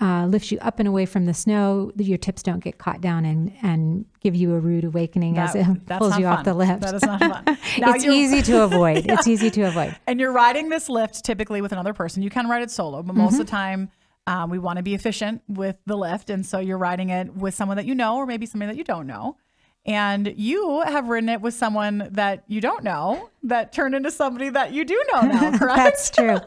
[0.00, 3.24] uh, lifts you up and away from the snow, your tips don't get caught down
[3.24, 6.80] and and give you a rude awakening as it pulls you off the lift.
[6.80, 7.44] That is not fun.
[7.76, 9.06] It's easy to avoid.
[9.08, 9.96] It's easy to avoid.
[10.06, 12.22] And you're riding this lift typically with another person.
[12.22, 13.56] You can ride it solo, but most of the Mm-hmm.
[13.56, 13.90] time,
[14.26, 16.30] um, we want to be efficient with the lift.
[16.30, 18.84] And so you're riding it with someone that you know, or maybe somebody that you
[18.84, 19.36] don't know.
[19.84, 24.48] And you have written it with someone that you don't know that turned into somebody
[24.48, 25.76] that you do know now, correct?
[25.76, 26.38] That's true.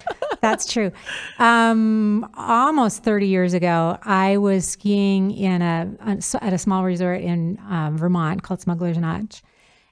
[0.42, 0.92] That's true.
[1.38, 5.92] Um, almost 30 years ago, I was skiing in a,
[6.42, 9.44] at a small resort in um, Vermont called Smuggler's Notch.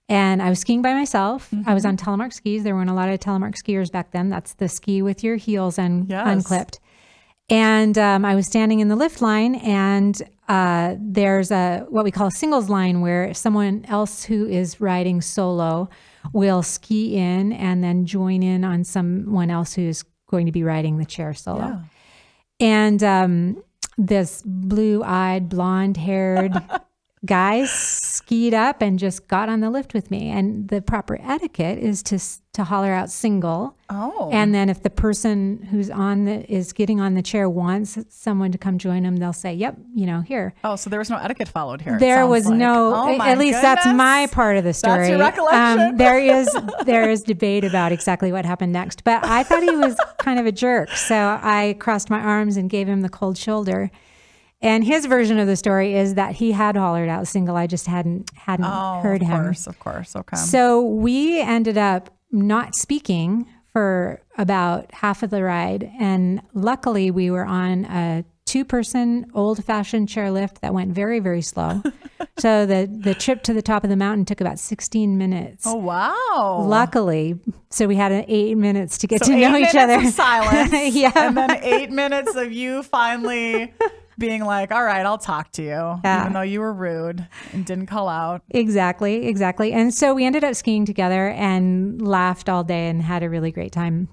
[0.10, 1.50] And I was skiing by myself.
[1.66, 2.64] I was on telemark skis.
[2.64, 4.30] There weren't a lot of telemark skiers back then.
[4.30, 6.28] That's the ski with your heels un- Yes.
[6.28, 6.80] unclipped.
[7.50, 12.12] And um, I was standing in the lift line, and uh, there's a what we
[12.12, 15.90] call a singles line where someone else who is riding solo
[16.32, 20.98] will ski in and then join in on someone else who's going to be riding
[20.98, 21.60] the chair solo.
[21.60, 21.80] Yeah.
[22.60, 23.64] And um,
[23.98, 26.54] this blue-eyed, blonde-haired
[27.26, 30.30] guy skied up and just got on the lift with me.
[30.30, 32.20] And the proper etiquette is to
[32.54, 33.76] to holler out single.
[33.90, 34.30] Oh.
[34.32, 38.52] And then if the person who's on the is getting on the chair wants someone
[38.52, 41.18] to come join them, they'll say, "Yep, you know, here." oh, so there was no
[41.18, 41.98] etiquette followed here.
[41.98, 42.58] There was like.
[42.58, 42.94] no.
[42.94, 44.98] Oh, my at least that's my part of the story.
[45.00, 45.88] That's your recollection.
[45.88, 46.48] Um, there is
[46.86, 50.46] there is debate about exactly what happened next, but I thought he was kind of
[50.46, 53.90] a jerk, so I crossed my arms and gave him the cold shoulder.
[54.64, 57.56] And his version of the story is that he had hollered out single.
[57.58, 59.40] I just hadn't hadn't Oh, heard of him.
[59.40, 60.16] Of course, of course.
[60.16, 60.38] Okay.
[60.38, 65.92] So we ended up not speaking for about half of the ride.
[66.00, 71.42] And luckily, we were on a two person old fashioned chairlift that went very, very
[71.42, 71.82] slow.
[72.38, 75.66] so the, the trip to the top of the mountain took about 16 minutes.
[75.68, 76.64] oh, wow.
[76.68, 79.96] Luckily, so we had an eight minutes to get So to know each other.
[79.96, 80.96] Of silence.
[80.96, 81.12] Yeah.
[81.16, 83.74] And then eight minutes of you finally
[84.18, 85.70] being like, all right, I'll talk to you.
[86.04, 86.22] Yeah.
[86.22, 88.42] Even though you were rude and didn't call out.
[88.52, 89.72] Exactly, exactly.
[89.74, 93.52] And so we ended up skiing together and laughed all day and had a really
[93.52, 94.10] great time.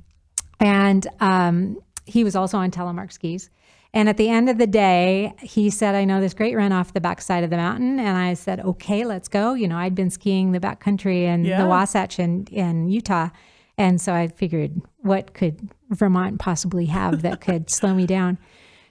[0.59, 3.51] And um, he was also on telemark skis.
[3.93, 6.93] And at the end of the day, he said, I know this great run off
[6.93, 7.99] the backside of the mountain.
[7.99, 9.55] And I said, okay, let's go.
[9.55, 11.61] You know, I'd been skiing the backcountry and Yeah.
[11.63, 13.31] the Wasatch in, in Utah.
[13.77, 18.39] And so I figured, what could Vermont possibly have that could slow me down?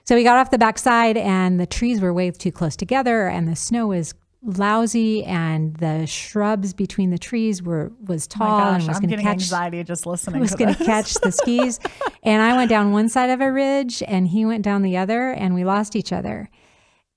[0.04, 3.46] So we got off the backside, and the trees were way too close together, and
[3.46, 8.80] the snow was lousy, and the shrubs between the trees were was Oh tall gosh,
[8.80, 10.40] and was I'm going to getting catch anxiety just listening.
[10.40, 11.78] was going to catch the skis.
[12.22, 15.30] And I went down one side of a ridge and he went down the other
[15.30, 16.50] and we lost each other.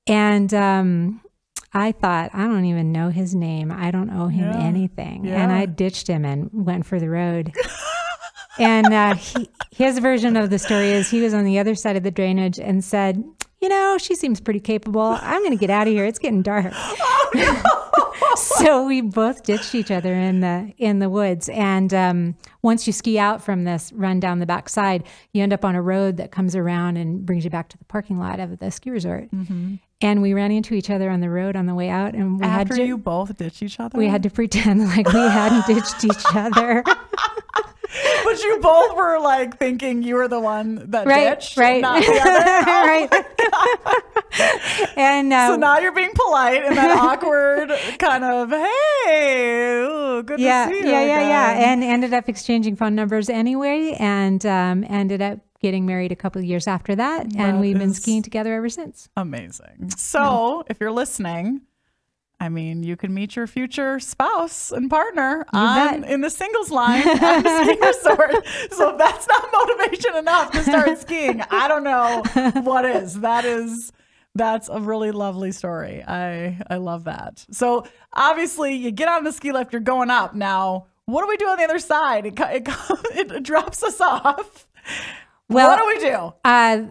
[0.07, 1.19] And um,
[1.73, 3.69] I thought, I don't even know his name.
[3.69, 4.59] I don't owe him Yeah.
[4.63, 5.25] anything.
[5.25, 5.43] Yeah.
[5.43, 7.51] And I ditched him and went for the road.
[8.57, 11.95] and uh, he, his version of the story is he was on the other side
[11.95, 13.23] of the drainage and said,
[13.61, 15.17] you know, she seems pretty capable.
[15.21, 16.05] I'm going to get out of here.
[16.05, 16.73] It's getting dark.
[18.35, 21.47] so we both ditched each other in the in the woods.
[21.47, 25.63] And um, once you ski out from this run down the backside, you end up
[25.63, 28.59] on a road that comes around and brings you back to the parking lot of
[28.59, 29.29] the ski resort.
[30.01, 32.45] And we ran into each other on the road on the way out, and we
[32.45, 35.65] had After to you both ditch each other, we had to pretend like we hadn't
[35.73, 36.83] ditched each other.
[38.25, 42.01] but you both were like thinking you were the one that right, ditched, right, not
[42.01, 43.09] the other.
[43.11, 44.93] right.
[44.97, 50.39] and uh, So now you're being polite in that awkward kind of, hey, ooh, good
[50.39, 50.91] yeah, to yeah, see you.
[50.91, 55.85] yeah, yeah, again." and ended up exchanging phone numbers anyway, and um, ended up getting
[55.85, 59.09] married a couple of years after that, and That we've been skiing together ever since.
[59.15, 59.91] Amazing.
[59.95, 61.61] So if you're listening,
[62.43, 67.07] I mean, you can meet your future spouse and partner on, in the singles line
[67.07, 68.45] at the ski resort.
[68.71, 72.21] So if that's not motivation enough to start skiing, I don't know
[72.63, 73.21] what is.
[73.21, 73.93] That is
[74.35, 76.03] that's a really lovely story.
[76.05, 77.45] I I love that.
[77.51, 80.35] So obviously, you get on the ski lift, you're going up.
[80.35, 82.25] Now, what do we do on the other side?
[82.25, 82.67] It it,
[83.31, 84.67] it drops us off.
[85.47, 86.33] Well- what do we do?
[86.43, 86.87] Uh,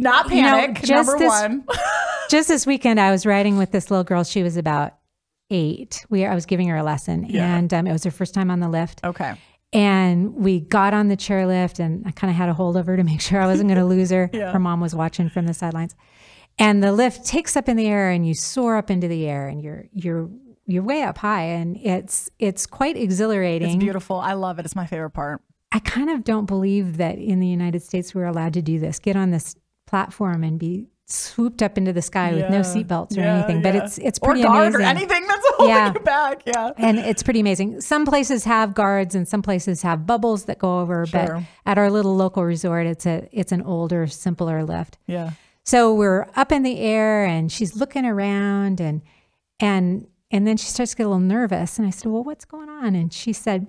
[0.00, 0.82] Not you know, panic.
[0.82, 1.64] just number this- one.
[2.30, 4.24] just this weekend, I was riding with this little girl.
[4.24, 4.94] She was about
[5.50, 6.04] eight.
[6.10, 7.56] We I was giving her a lesson, Yeah.
[7.56, 9.00] and um, it was her first time on the lift.
[9.04, 9.34] okay.
[9.72, 12.96] And we got on the chairlift, and I kind of had a hold of her
[12.96, 14.28] to make sure I wasn't going to lose her.
[14.32, 14.50] Yeah.
[14.52, 15.94] Her mom was watching from the sidelines.
[16.58, 19.46] And the lift takes up in the air, and you soar up into the air,
[19.46, 20.28] and you're you're
[20.66, 23.68] you're way up high, and it's it's quite exhilarating.
[23.70, 24.16] It's beautiful.
[24.18, 24.64] I love it.
[24.64, 25.40] It's my favorite part.
[25.72, 28.98] I kind of don't believe that in the United States we're allowed to do this.
[28.98, 29.54] Get on this
[29.90, 32.62] platform and be swooped up into the sky with no Yeah.
[32.62, 33.62] seatbelts or Yeah, anything.
[33.62, 33.84] But yeah.
[33.84, 34.80] it's it's or pretty guard amazing.
[34.80, 35.92] or anything that's holding Yeah.
[35.92, 36.42] you back.
[36.46, 36.70] Yeah.
[36.78, 37.80] and it's pretty amazing.
[37.80, 41.06] Some places have guards and some places have bubbles that go over.
[41.10, 44.98] But at our little local resort, it's a it's an older, simpler lift.
[45.08, 45.30] Yeah.
[45.64, 49.02] So we're up in the air and she's looking around and
[49.58, 51.76] and and then she starts to get a little nervous.
[51.78, 52.94] And I said, Well, what's going on?
[52.94, 53.66] And she said,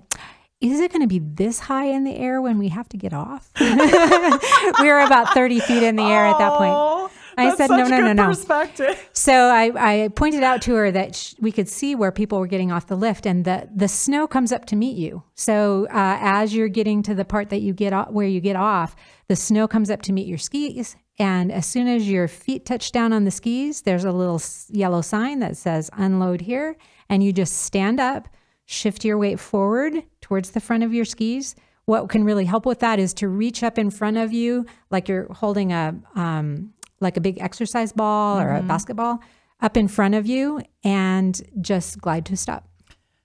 [0.62, 3.12] Is it going to be this high in the air when we have to get
[3.12, 3.50] off?
[3.60, 6.72] we were about 30 feet in the air at that point.
[6.74, 8.26] Oh, I said, no, no, no, no.
[8.26, 9.08] Perspective.
[9.12, 12.46] So I, I pointed out to her that sh- we could see where people were
[12.46, 15.22] getting off the lift, and the the snow comes up to meet you.
[15.34, 18.54] So uh, as you're getting to the part that you get off, where you get
[18.56, 18.94] off,
[19.28, 20.94] the snow comes up to meet your skis.
[21.18, 24.66] And as soon as your feet touch down on the skis, there's a little s-
[24.70, 26.76] yellow sign that says "Unload here,"
[27.08, 28.28] and you just stand up,
[28.66, 31.54] shift your weight forward towards the front of your skis.
[31.84, 35.08] What can really help with that is to reach up in front of you, like
[35.08, 39.20] you're holding a um, like a big exercise ball or a basketball
[39.60, 42.68] up in front of you and just glide to a stop.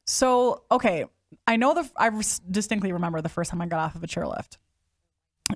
[0.05, 1.05] So, okay,
[1.45, 2.09] I know the I
[2.49, 4.57] distinctly remember the first time I got off of a chairlift,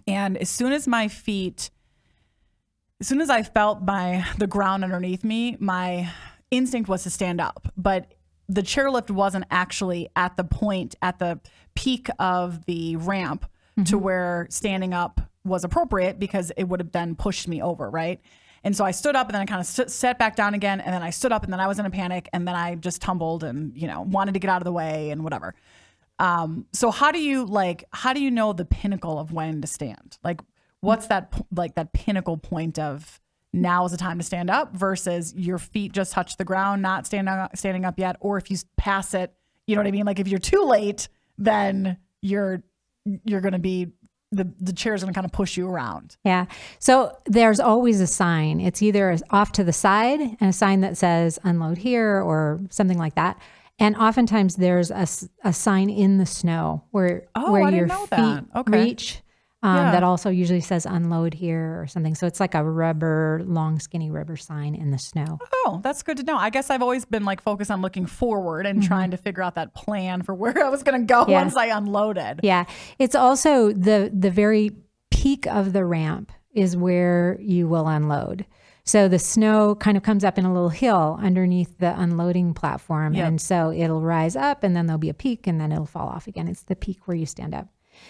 [0.08, 1.72] and as soon as my feet,
[3.00, 6.12] as soon as I felt my the ground underneath me, my
[6.52, 8.14] instinct was to stand up, but
[8.52, 11.40] the chairlift wasn't actually at the point at the
[11.74, 13.46] peak of the ramp
[13.86, 18.20] to where standing up was appropriate because it would have then pushed me over, right?
[18.64, 20.94] And so I stood up and then I kind of sat back down again and
[20.94, 23.02] then I stood up and then I was in a panic and then I just
[23.02, 25.56] tumbled and, you know, wanted to get out of the way and whatever.
[26.20, 29.68] Um, so how do you like, how do you know the pinnacle of when to
[29.68, 30.20] stand?
[30.24, 30.42] Like,
[30.82, 33.20] what's that, like that pinnacle point of
[33.54, 37.06] now is the time to stand up versus your feet just touch the ground, not
[37.06, 38.16] standing up, standing up yet?
[38.20, 39.34] Or if you pass it,
[39.68, 40.06] you know what I mean?
[40.06, 42.64] Like if you're too late, then you're,
[43.26, 43.92] you're going to be,
[44.32, 46.16] the, the chair's going to kind of push you around.
[46.24, 46.46] Yeah.
[46.80, 48.62] So there's always a sign.
[48.62, 52.98] It's either off to the side and a sign that says unload here or something
[52.98, 53.38] like that.
[53.80, 55.08] And oftentimes there's a,
[55.44, 58.46] a sign in the snow where Oh, where your know feet that.
[58.56, 58.84] Okay.
[58.84, 59.22] reach.
[59.64, 59.92] Um, Yeah.
[59.92, 62.16] That also usually says unload here or something.
[62.16, 65.38] So it's like a rubber, long, skinny rubber sign in the snow.
[65.54, 66.36] Oh, that's good to know.
[66.38, 69.56] I guess I've always been like focused on looking forward and trying to figure out
[69.56, 71.42] that plan for where I was going to go Yeah.
[71.42, 72.40] once I unloaded.
[72.44, 72.66] Yeah.
[72.98, 74.72] It's also the the very
[75.12, 78.46] peak of the ramp is where you will unload.
[78.84, 83.14] So the snow kind of comes up in a little hill underneath the unloading platform.
[83.14, 83.28] Yep.
[83.28, 86.08] And so it'll rise up and then there'll be a peak and then it'll fall
[86.08, 86.48] off again.
[86.48, 87.68] It's the peak where you stand up.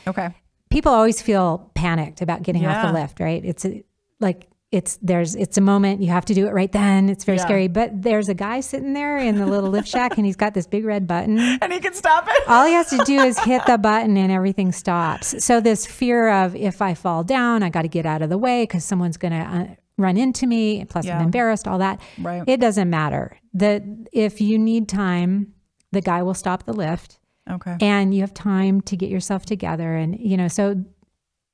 [0.07, 0.29] Okay.
[0.71, 2.91] People always feel panicked about getting off Yeah.
[2.91, 3.43] the lift, right?
[3.45, 3.83] It's a,
[4.19, 7.09] like, it's there's it's a moment you have to do it right then.
[7.09, 7.43] It's very Yeah.
[7.43, 10.53] scary, but there's a guy sitting there in the little lift shack and he's got
[10.53, 12.43] this big red button And he can stop it.
[12.47, 15.43] all he has to do is hit the button and everything stops.
[15.43, 18.37] So this fear of if I fall down, I got to get out of the
[18.37, 20.85] way because someone's going to uh, run into me.
[20.85, 21.17] Plus, Yeah.
[21.17, 21.67] I'm embarrassed.
[21.67, 21.99] All that.
[22.17, 22.41] Right.
[22.47, 23.37] It doesn't matter.
[23.55, 25.51] that if you need time,
[25.91, 27.19] the guy will stop the lift,
[27.51, 27.77] Okay.
[27.81, 29.95] and you have time to get yourself together.
[29.95, 30.83] And you know, so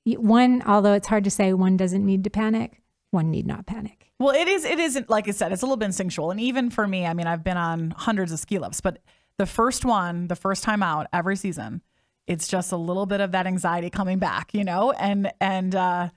[0.05, 2.81] one, although it's hard to say, one doesn't need to panic.
[3.11, 4.11] One need not panic.
[4.19, 4.65] Well, it is.
[4.65, 5.51] It isn't like I said.
[5.51, 8.31] It's a little bit instinctual, and even for me, I mean, I've been on hundreds
[8.31, 8.99] of ski lifts, but
[9.37, 11.81] the first one, the first time out every season,
[12.25, 14.91] it's just a little bit of that anxiety coming back, you know.
[14.91, 16.09] And and uh,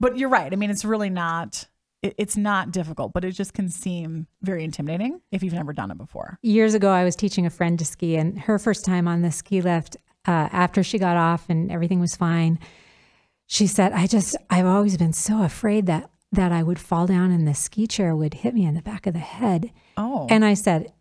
[0.00, 0.52] but you're right.
[0.52, 1.66] I mean, it's really not.
[2.02, 5.90] It, it's not difficult, but it just can seem very intimidating if you've never done
[5.90, 6.38] it before.
[6.42, 9.30] years ago, I was teaching a friend to ski, and her first time on the
[9.32, 12.58] ski lift, uh, after she got off and everything was fine,
[13.46, 17.30] she said, "I just, I've always been so afraid that that I would fall down
[17.30, 20.44] and the ski chair would hit me in the back of the head." Oh, And
[20.44, 20.92] I said,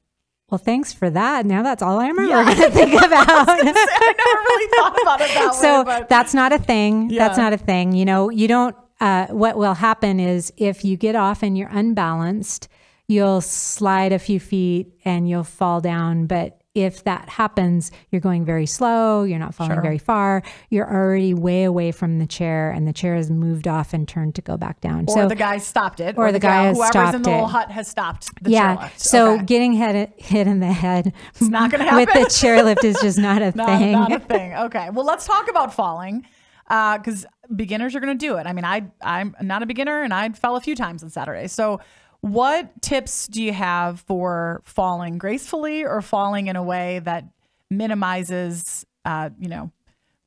[0.50, 1.46] "Well, thanks for that.
[1.46, 5.34] Now that's all I'm ever going to think about." I never really thought about it
[5.36, 6.06] that so way.
[6.10, 7.10] That's not a thing.
[7.10, 7.92] That's not a thing.
[7.92, 8.76] You know, you don't.
[9.00, 12.68] Uh, what will happen is if you get off and you're unbalanced,
[13.08, 16.26] you'll slide a few feet and you'll fall down.
[16.26, 19.24] But if that happens, you're going very slow.
[19.24, 19.82] You're not falling Sure.
[19.82, 20.44] very far.
[20.70, 24.36] You're already way away from the chair, and the chair has moved off and turned
[24.36, 25.06] to go back down.
[25.08, 27.48] or so the guy stopped it, or the guy has whoever's stopped in the little
[27.48, 28.76] hut has stopped the yeah.
[28.78, 29.00] chairlift.
[29.00, 29.44] So Okay.
[29.46, 31.96] getting head, hit in the head it's not to happen.
[32.06, 33.92] with the chairlift is just not a not, thing.
[33.94, 34.54] not a thing.
[34.54, 34.90] Okay.
[34.92, 36.28] Well, let's talk about falling
[36.68, 38.48] because beginners are going to do it.
[38.48, 41.48] I mean, I I'm not a beginner and I fell a few times on Saturday.
[41.48, 41.80] So,
[42.22, 47.26] what tips do you have for falling gracefully or falling in a way that
[47.70, 49.72] minimizes, uh, you know,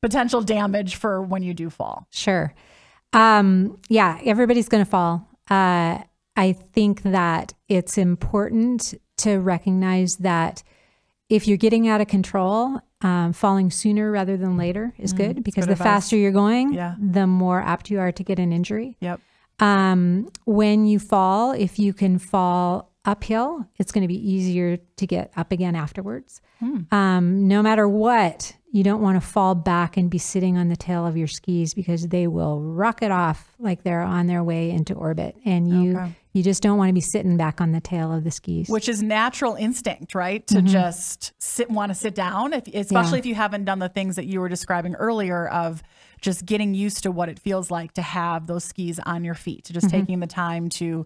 [0.01, 2.07] potential damage for when you do fall?
[2.11, 2.53] Sure.
[3.13, 5.27] Um, yeah, everybody's going to fall.
[5.49, 5.99] Uh,
[6.35, 10.63] I think that it's important to recognize that
[11.29, 15.63] if you're getting out of control, um, falling sooner rather than later is good because
[15.63, 15.85] Mm, good the advice.
[15.85, 16.95] faster you're going, Yeah.
[16.99, 18.97] the more apt you are to get an injury.
[18.99, 19.19] Yep.
[19.59, 25.07] Um, when you fall, if you can fall uphill, it's going to be easier to
[25.07, 26.41] get up again afterwards.
[26.91, 30.75] Um, no matter what, you don't want to fall back and be sitting on the
[30.75, 34.93] tail of your skis because they will rocket off like they're on their way into
[34.93, 36.11] orbit, and you Okay.
[36.33, 38.69] You just don't want to be sitting back on the tail of the skis.
[38.69, 40.45] Which is natural instinct, right?
[40.47, 43.13] To just sit, want to sit down, if, especially.
[43.13, 43.19] Yeah.
[43.19, 45.83] if you haven't done the things that you were describing earlier of
[46.21, 49.65] just getting used to what it feels like to have those skis on your feet,
[49.65, 49.97] to just Mm-hmm.
[49.99, 51.05] taking the time to,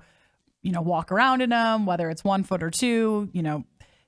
[0.62, 3.64] you know, walk around in them, whether it's one foot or two, you know,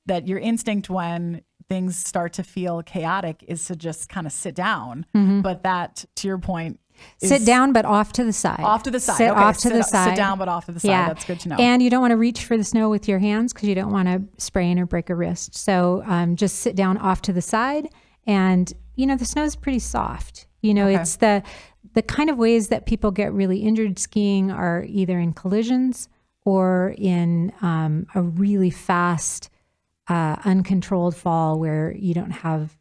[0.06, 4.56] that your instinct when things start to feel chaotic is to just kind of sit
[4.56, 5.06] down.
[5.42, 6.80] But that, to your point.
[7.18, 8.60] Sit down, but off to the side.
[8.60, 9.18] off to the side.
[9.18, 11.10] Sit Okay, off to sit- the sit down, but off to the side.
[11.10, 11.56] That's good to know.
[11.58, 13.92] And you don't want to reach for the snow with your hands because you don't
[13.92, 15.56] want to sprain or break a wrist.
[15.56, 17.90] So um, just sit down off to the side,
[18.26, 20.48] and you know the snow is pretty soft.
[20.62, 21.02] You know, Okay.
[21.02, 21.44] it's the
[21.94, 26.10] the kind of ways that people get really injured skiing are either in collisions
[26.46, 29.50] or in um, a really fast,
[30.08, 32.78] uh, uncontrolled fall where you don't have,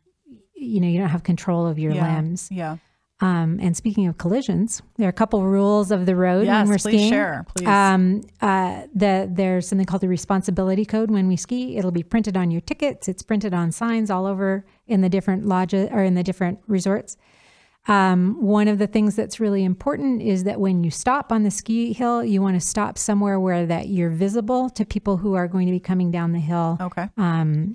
[0.55, 2.14] you know, you don't have control of your yeah.
[2.16, 2.48] limbs.
[2.52, 2.76] Yeah.
[3.20, 6.68] Um, and speaking of collisions, there are a couple rules of the road Yes, when
[6.68, 7.11] we're please skiing.
[7.11, 7.66] share, please.
[7.66, 11.79] Um, uh, the, there's something called the responsibility code when we ski.
[11.79, 13.09] It'll be printed on your tickets.
[13.09, 17.16] It's printed on signs all over in the different lodges or in the different resorts.
[17.88, 21.50] Um, one of the things that's really important is that when you stop on the
[21.52, 25.46] ski hill, you want to stop somewhere where that you're visible to people who are
[25.46, 27.09] going to be coming down the hill Okay.
[27.16, 27.74] um,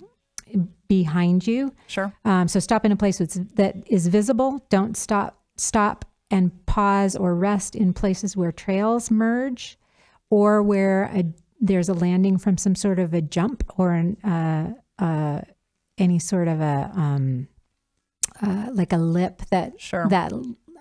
[0.92, 1.74] behind you.
[1.88, 2.12] sure.
[2.26, 4.66] Um, so stop in a place that's, that is visible.
[4.70, 9.78] Don't stop, stop and pause or rest in places where trails merge,
[10.30, 11.24] or where a,
[11.62, 15.40] there's a landing from some sort of a jump or an, uh, uh,
[15.98, 17.48] any sort of a um,
[18.42, 20.08] uh, like a lip that Sure.
[20.10, 20.34] that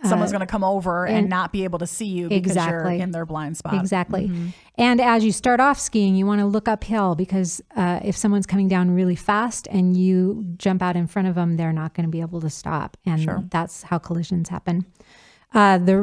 [0.05, 2.53] someone's uh, going to come over and, and- not be able to see you because
[2.53, 2.95] Exactly.
[2.97, 3.75] you're in their blind spot.
[3.75, 4.29] Exactly.
[4.29, 4.49] Mm-hmm.
[4.79, 8.47] And as you start off skiing, you want to look uphill because uh, if someone's
[8.47, 12.05] coming down really fast and you jump out in front of them, they're not going
[12.07, 12.97] to be able to stop.
[13.05, 13.45] And Sure.
[13.51, 14.87] that's how collisions happen.
[15.53, 15.97] Uh, the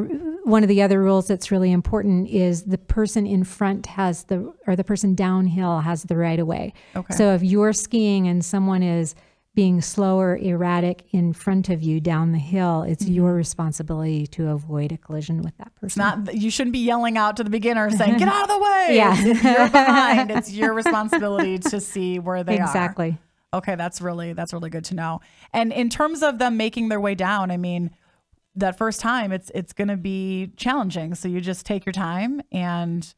[0.44, 4.54] one of the other rules that's really important is the person in front has the
[4.68, 6.74] or the person downhill has the right of way.
[6.98, 7.14] Okay.
[7.16, 9.16] So if you're skiing and someone is
[9.58, 13.14] being slower, erratic in front of you down the hill, it's Mm-hmm.
[13.14, 16.00] your responsibility to avoid a collision with that person.
[16.00, 18.88] Not you shouldn't be yelling out to the beginner saying, "Get out of the way."
[18.92, 19.16] Yeah.
[19.18, 20.30] If you're behind.
[20.30, 22.66] It's your responsibility to see where they are.
[22.66, 23.18] exactly.
[23.52, 25.22] Okay, that's really that's really good to know.
[25.54, 27.90] And in terms of them making their way down, I mean,
[28.54, 31.16] that first time it's it's going to be challenging.
[31.16, 33.12] So you just take your time and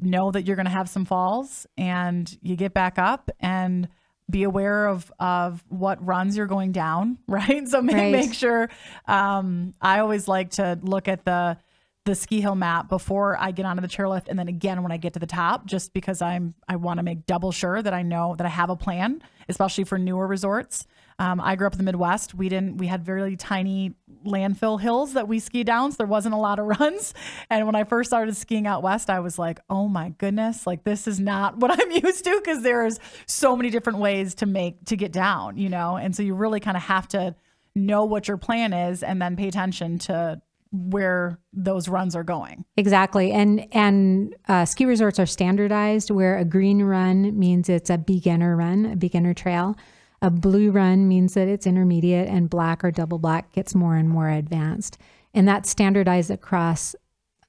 [0.00, 3.88] know that you're going to have some falls and you get back up and
[4.28, 7.66] be aware of of what runs you're going down, right?
[7.68, 8.12] So make Right.
[8.12, 8.68] make sure
[9.06, 11.58] um I always like to look at the
[12.06, 14.96] the ski hill map before I get onto the chairlift and then again when I
[14.96, 18.02] get to the top just because I'm I want to make double sure that I
[18.02, 20.86] know that I have a plan especially for newer resorts.
[21.20, 22.34] Um, I grew up in the Midwest.
[22.34, 23.94] We didn't we had very tiny
[24.24, 27.12] landfill hills that we ski down so there wasn't a lot of runs
[27.50, 30.84] and when I first started skiing out west I was like oh my goodness like
[30.84, 34.84] this is not what I'm used to because there's so many different ways to make
[34.86, 37.34] to get down you know and so you really kind of have to
[37.76, 40.40] know what your plan is and then pay attention to
[40.72, 42.64] where those runs are going.
[42.76, 43.32] Exactly.
[43.32, 48.56] And and uh, ski resorts are standardized where a green run means it's a beginner
[48.56, 49.76] run, a beginner trail.
[50.22, 54.08] A blue run means that it's intermediate and black or double black gets more and
[54.08, 54.98] more advanced.
[55.34, 56.96] And that's standardized across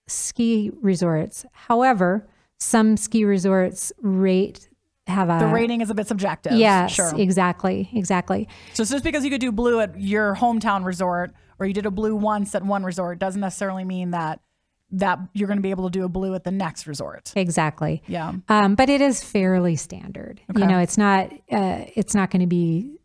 [0.08, 1.46] ski resorts.
[1.52, 2.28] However,
[2.60, 4.67] some ski resorts rate
[5.08, 6.54] have a The rating is a bit subjective.
[6.54, 7.14] Yes, sure.
[7.18, 8.48] exactly, exactly.
[8.74, 11.92] So just because you could do blue at your hometown resort or you did a
[11.92, 14.40] blue once at one resort doesn't necessarily mean that
[14.90, 17.34] that you're going to be able to do a blue at the next resort.
[17.36, 18.02] Exactly.
[18.08, 18.34] Yeah.
[18.48, 20.40] Um, but it is fairly standard.
[20.50, 20.62] Okay.
[20.62, 22.98] You know, it's not uh, it's not going to be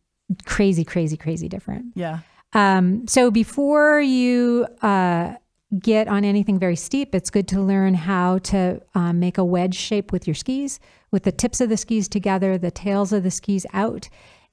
[0.44, 1.86] crazy, crazy, crazy different.
[1.94, 2.20] Yeah.
[2.53, 5.34] Um, so before you uh,
[5.79, 9.75] get on anything very steep, it's good to learn how to um, make a wedge
[9.75, 10.79] shape with your skis,
[11.11, 14.09] with the tips of the skis together, the tails of the skis out,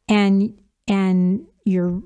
[0.07, 0.57] and
[0.87, 2.01] and you're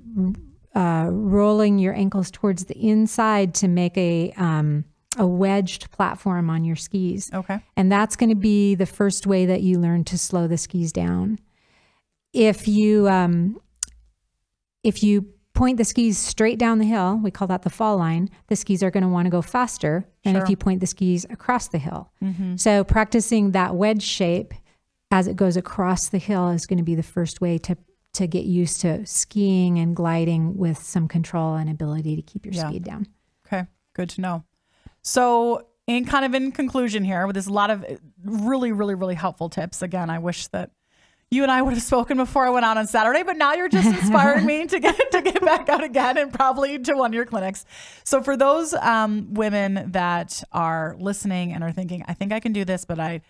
[0.76, 4.86] uh, rolling your ankles towards the inside to make a um,
[5.18, 7.30] a wedged platform on your skis.
[7.34, 7.60] Okay.
[7.78, 10.92] And that's going to be the first way that you learn to slow the skis
[10.92, 11.40] down.
[12.34, 13.62] If you um,
[14.84, 18.30] if you point the skis straight down the hill, we call that the fall line.
[18.48, 20.44] The skis are going to want to go faster than Sure.
[20.44, 22.12] if you point the skis across the hill.
[22.24, 22.56] Mm-hmm.
[22.58, 24.54] So practicing that wedge shape
[25.12, 27.78] as it goes across the hill is going to be the first way to
[28.14, 32.54] to get used to skiing and gliding with some control and ability to keep your
[32.54, 32.70] Yeah.
[32.70, 33.08] speed down.
[33.48, 34.44] Okay, good to know.
[35.02, 37.84] So, in kind of in conclusion here, with this a lot of
[38.24, 39.82] really, really, really helpful tips.
[39.82, 40.70] Again, I wish that
[41.34, 43.70] you and I would have spoken before I went out on Saturday, but now you're
[43.70, 47.16] just inspiring me to get to get back out again and probably to one of
[47.16, 47.66] your clinics.
[48.04, 52.54] So, for those um, women that are listening and are thinking, I think I can
[52.54, 53.22] do this, but I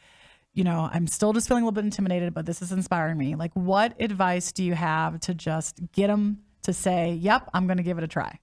[0.54, 3.36] you know, I'm still just feeling a little bit intimidated, but this is inspiring me.
[3.36, 7.78] Like, what advice do you have to just get them to say, yep, I'm going
[7.78, 8.39] to give it a try?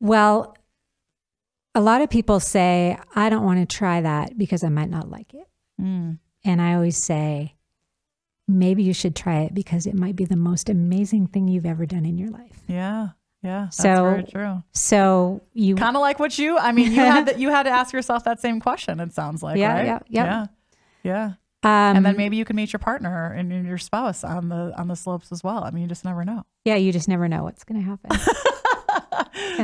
[0.00, 0.56] Well,
[1.74, 5.08] a lot of people say, I don't want to try that because I might not
[5.08, 5.46] like it.
[5.80, 6.18] Mm.
[6.44, 7.54] And I always say,
[8.48, 11.86] maybe you should try it because it might be the most amazing thing you've ever
[11.86, 12.60] done in your life.
[12.66, 13.08] Yeah.
[13.42, 13.64] Yeah.
[13.64, 14.62] That's So- very true.
[14.72, 17.70] So you, Kind of like what you, I mean, you had that, you had to
[17.70, 19.86] ask yourself that same question, it sounds like, Yeah, right?
[19.86, 20.24] yeah, yeah.
[20.24, 20.46] Yeah.
[21.02, 21.24] Yeah.
[21.62, 24.88] um, And then maybe you can meet your partner and your spouse on the, on
[24.88, 25.62] the slopes as well.
[25.64, 26.44] I mean, you just never know.
[26.64, 28.10] yeah, you just never know what's going to happen.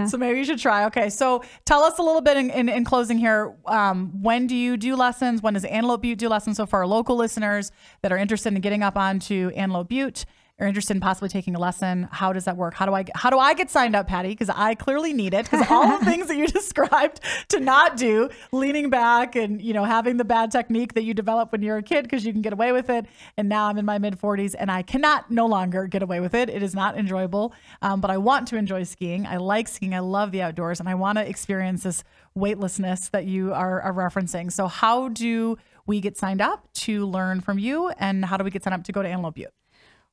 [0.08, 0.84] So maybe you should try.
[0.86, 1.10] Okay.
[1.10, 3.54] So tell us a little bit in, in, in closing here.
[3.66, 5.42] Um, when do you do lessons?
[5.42, 6.56] When does Antelope Butte do lessons?
[6.56, 7.72] So for our local listeners
[8.02, 10.24] that are interested in getting up onto Antelope Butte
[10.58, 12.72] or interested in possibly taking a lesson, how does that work?
[12.72, 14.30] How do I how do I get signed up, Patty?
[14.30, 15.44] Because I clearly need it.
[15.44, 19.84] Because all the things that you described to not do, leaning back and you know
[19.84, 22.54] having the bad technique that you develop when you're a kid because you can get
[22.54, 23.04] away with it,
[23.36, 26.34] and now I'm in my mid 40s and I cannot no longer get away with
[26.34, 26.48] it.
[26.48, 27.52] It is not enjoyable,
[27.82, 29.26] um, but I want to enjoy skiing.
[29.26, 29.94] I like skiing.
[29.94, 32.02] I love the outdoors, and I want to experience this
[32.34, 34.50] weightlessness that you are, are referencing.
[34.50, 38.50] So how do we get signed up to learn from you, and how do we
[38.50, 39.52] get signed up to go to Antelope Butte?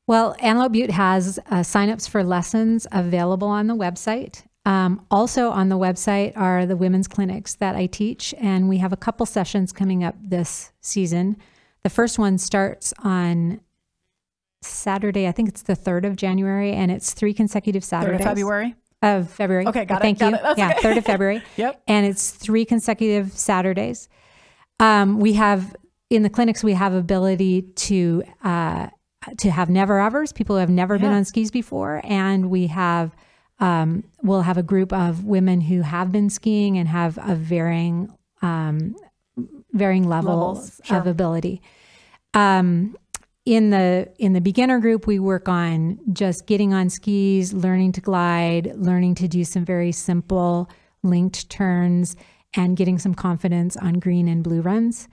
[0.05, 4.43] Well, Antelope Butte has uh, signups for lessons available on the website.
[4.65, 8.93] Um, also on the website are the women's clinics that I teach, and we have
[8.93, 11.37] a couple sessions coming up this season.
[11.83, 13.59] The first one starts on
[14.61, 18.19] Saturday, I think it's the 3rd of January, and it's three consecutive Saturdays.
[18.19, 18.43] Third Saturdays.
[18.43, 18.75] of February.
[19.01, 19.67] Of February.
[19.67, 20.27] Okay, got it, Thank you.
[20.27, 20.57] it.
[20.57, 20.87] Yeah, okay.
[20.87, 21.43] 3rd of February.
[21.57, 21.83] Yep.
[21.87, 24.07] And it's three consecutive Saturdays.
[24.79, 25.75] Um, we have,
[26.09, 28.87] in the clinics, we have ability to, uh,
[29.38, 32.01] to have never evers, people who have never been on skis before.
[32.03, 33.15] And we have,
[33.59, 38.11] um, we'll have a group of women who have been skiing and have a varying,
[38.41, 38.95] um,
[39.71, 40.97] varying levels, Levels, sure.
[40.97, 41.61] of ability.
[42.34, 42.95] Um,
[43.45, 47.99] in the in the beginner group we work on just getting on skis learning to
[47.99, 50.69] glide learning to do some very simple
[51.03, 52.15] linked turns
[52.53, 55.09] and getting some confidence on green and blue runs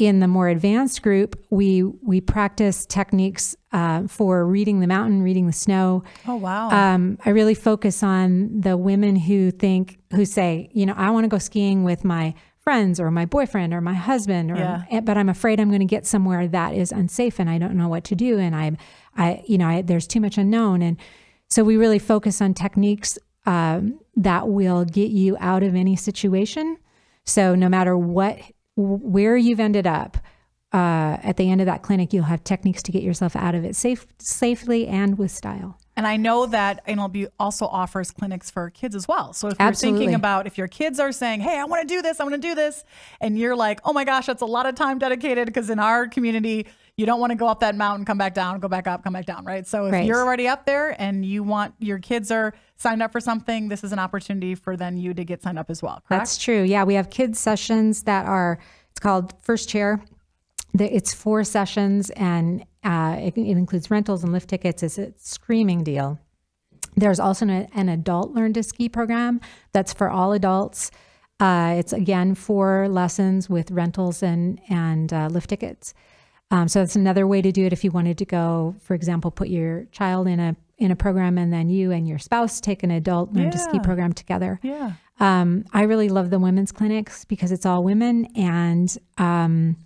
[0.00, 5.46] in the more advanced group we we practice techniques uh, for reading the mountain reading
[5.46, 6.70] the snow Oh wow.
[6.70, 11.24] um, I really focus on the women who think, who say, you know, I want
[11.24, 14.82] to go skiing with my friends or my boyfriend or my husband, or, Yeah.
[14.90, 17.74] eh, but I'm afraid I'm going to get somewhere that is unsafe and I don't
[17.76, 18.38] know what to do.
[18.38, 18.76] And I'm
[19.16, 20.82] I, you know, I, there's too much unknown.
[20.82, 20.96] And
[21.48, 26.76] so we really focus on techniques um, that will get you out of any situation.
[27.24, 28.38] So no matter what,
[28.76, 30.16] where you've ended up,
[30.72, 33.64] uh, at the end of that clinic, you'll have techniques to get yourself out of
[33.64, 35.76] it safe, safely and with style.
[35.96, 39.32] And I know that NLB also offers clinics for kids as well.
[39.34, 42.00] So if you're thinking about if your kids are saying, "Hey, I want to do
[42.00, 42.84] this, I want to do this,"
[43.20, 46.06] and you're like, "Oh my gosh, that's a lot of time dedicated," because in our
[46.06, 46.66] community,
[46.96, 49.12] you don't want to go up that mountain, come back down, go back up, come
[49.12, 49.66] back down, right?
[49.66, 50.04] So if Right.
[50.04, 53.82] you're already up there and you want your kids are signed up for something, this
[53.84, 56.02] is an opportunity for then you to get signed up as well.
[56.06, 56.08] Correct?
[56.08, 56.62] That's true.
[56.62, 58.58] Yeah, we have kids sessions that are.
[58.90, 60.00] It's called First Chair.
[60.78, 64.82] It's four sessions, and uh, it, it includes rentals and lift tickets.
[64.82, 66.18] It's a screaming deal.
[66.96, 69.40] There's also an, an adult learn to ski program
[69.72, 70.90] that's for all adults.
[71.38, 75.94] Uh, it's again four lessons with rentals and and uh, lift tickets.
[76.50, 79.30] Um, so that's another way to do it if you wanted to go, for example,
[79.30, 82.82] put your child in a in a program and then you and your spouse take
[82.82, 84.58] an adult learn to ski program together.
[84.62, 84.92] yeah.
[85.20, 89.76] Um, I really love the women's clinics because it's all women, and um,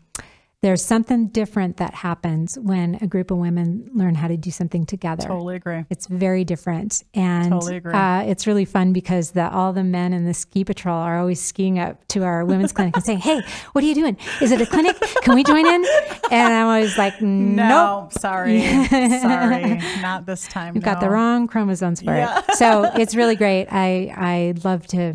[0.65, 4.87] there's something different that happens when a group of women learn how to do something
[4.87, 5.29] together.
[5.29, 5.85] Totally agree.
[5.91, 7.93] It's very different, and Totally agree.
[7.93, 11.39] Uh, it's really fun because the, all the men in the ski patrol are always
[11.39, 13.43] skiing up to our women's clinic and saying, "Hey,
[13.73, 14.17] what are you doing?
[14.41, 14.99] Is it a clinic?
[15.21, 15.85] Can we join in?"
[16.31, 20.75] And I'm always like, No, "Nope." sorry, sorry, not this time.
[20.75, 22.39] You've got the wrong chromosomes for Yeah.
[22.49, 22.55] it.
[22.57, 23.67] So it's really great.
[23.71, 25.15] I I love to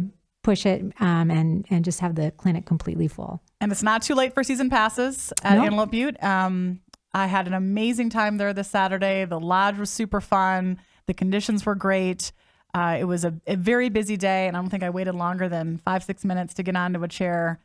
[0.49, 3.39] push it um, and and just have the clinic completely full.
[3.61, 5.63] And it's not too late for season passes at No.
[5.65, 6.23] Antelope Butte.
[6.23, 6.79] Um,
[7.13, 9.25] I had an amazing time there this Saturday.
[9.25, 10.79] The lodge was super fun.
[11.05, 12.31] The conditions were great.
[12.73, 15.49] Uh, it was a, a very busy day, and I don't think I waited longer
[15.49, 17.59] than five, six minutes to get onto a chair.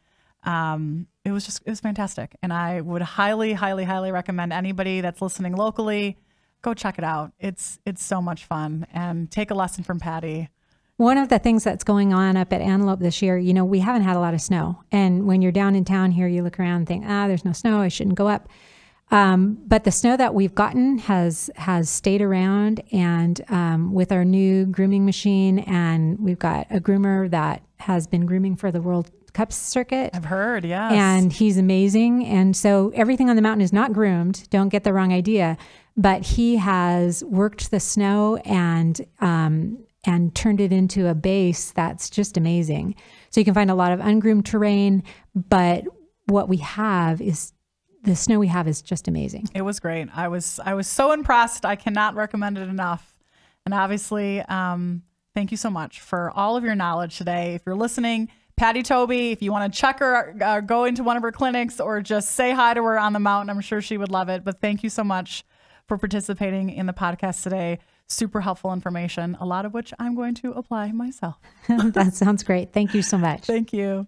[0.45, 2.37] Um, it was just, it was fantastic.
[2.43, 6.18] And I would highly, highly, highly recommend anybody that's listening locally,
[6.61, 7.32] go check it out.
[7.39, 8.87] It's, it's so much fun.
[8.93, 10.51] And take a lesson from Patty.
[10.97, 13.80] One of the things that's going on up at Antelope this year, you know, we
[13.80, 14.84] haven't had a lot of snow.
[14.92, 17.53] And when you're down in town here, you look around and think, ah, there's no
[17.53, 17.80] snow.
[17.80, 18.49] I shouldn't go up.
[19.11, 24.24] Um, but the snow that we've gotten has has stayed around, and um, with our
[24.24, 29.11] new grooming machine, and we've got a groomer that has been grooming for the World
[29.34, 30.11] Cup circuit.
[30.14, 32.24] I've heard, yeah, and he's amazing.
[32.24, 34.49] And so everything on the mountain is not groomed.
[34.49, 35.59] Don't get the wrong idea.
[35.97, 42.11] But he has worked the snow and um, and turned it into a base that's
[42.11, 42.94] just amazing.
[43.30, 45.02] So you can find a lot of ungroomed terrain,
[45.34, 45.84] but
[46.26, 47.52] what we have is
[48.02, 49.48] the snow we have is just amazing.
[49.55, 50.09] It was great.
[50.14, 51.64] I was I was so impressed.
[51.64, 53.18] I cannot recommend it enough.
[53.64, 55.02] And obviously, um,
[55.34, 57.55] thank you so much for all of your knowledge today.
[57.55, 61.16] If you're listening, Patty Tobi, if you want to check her, uh, go into one
[61.16, 63.96] of her clinics or just say hi to her on the mountain, I'm sure she
[63.96, 64.44] would love it.
[64.44, 65.44] But thank you so much
[65.88, 67.78] for participating in the podcast today.
[68.09, 71.36] Super helpful information, a lot of which I'm going to apply myself.
[71.68, 72.72] that sounds great.
[72.72, 73.44] Thank you so much.
[73.46, 74.07] Thank you.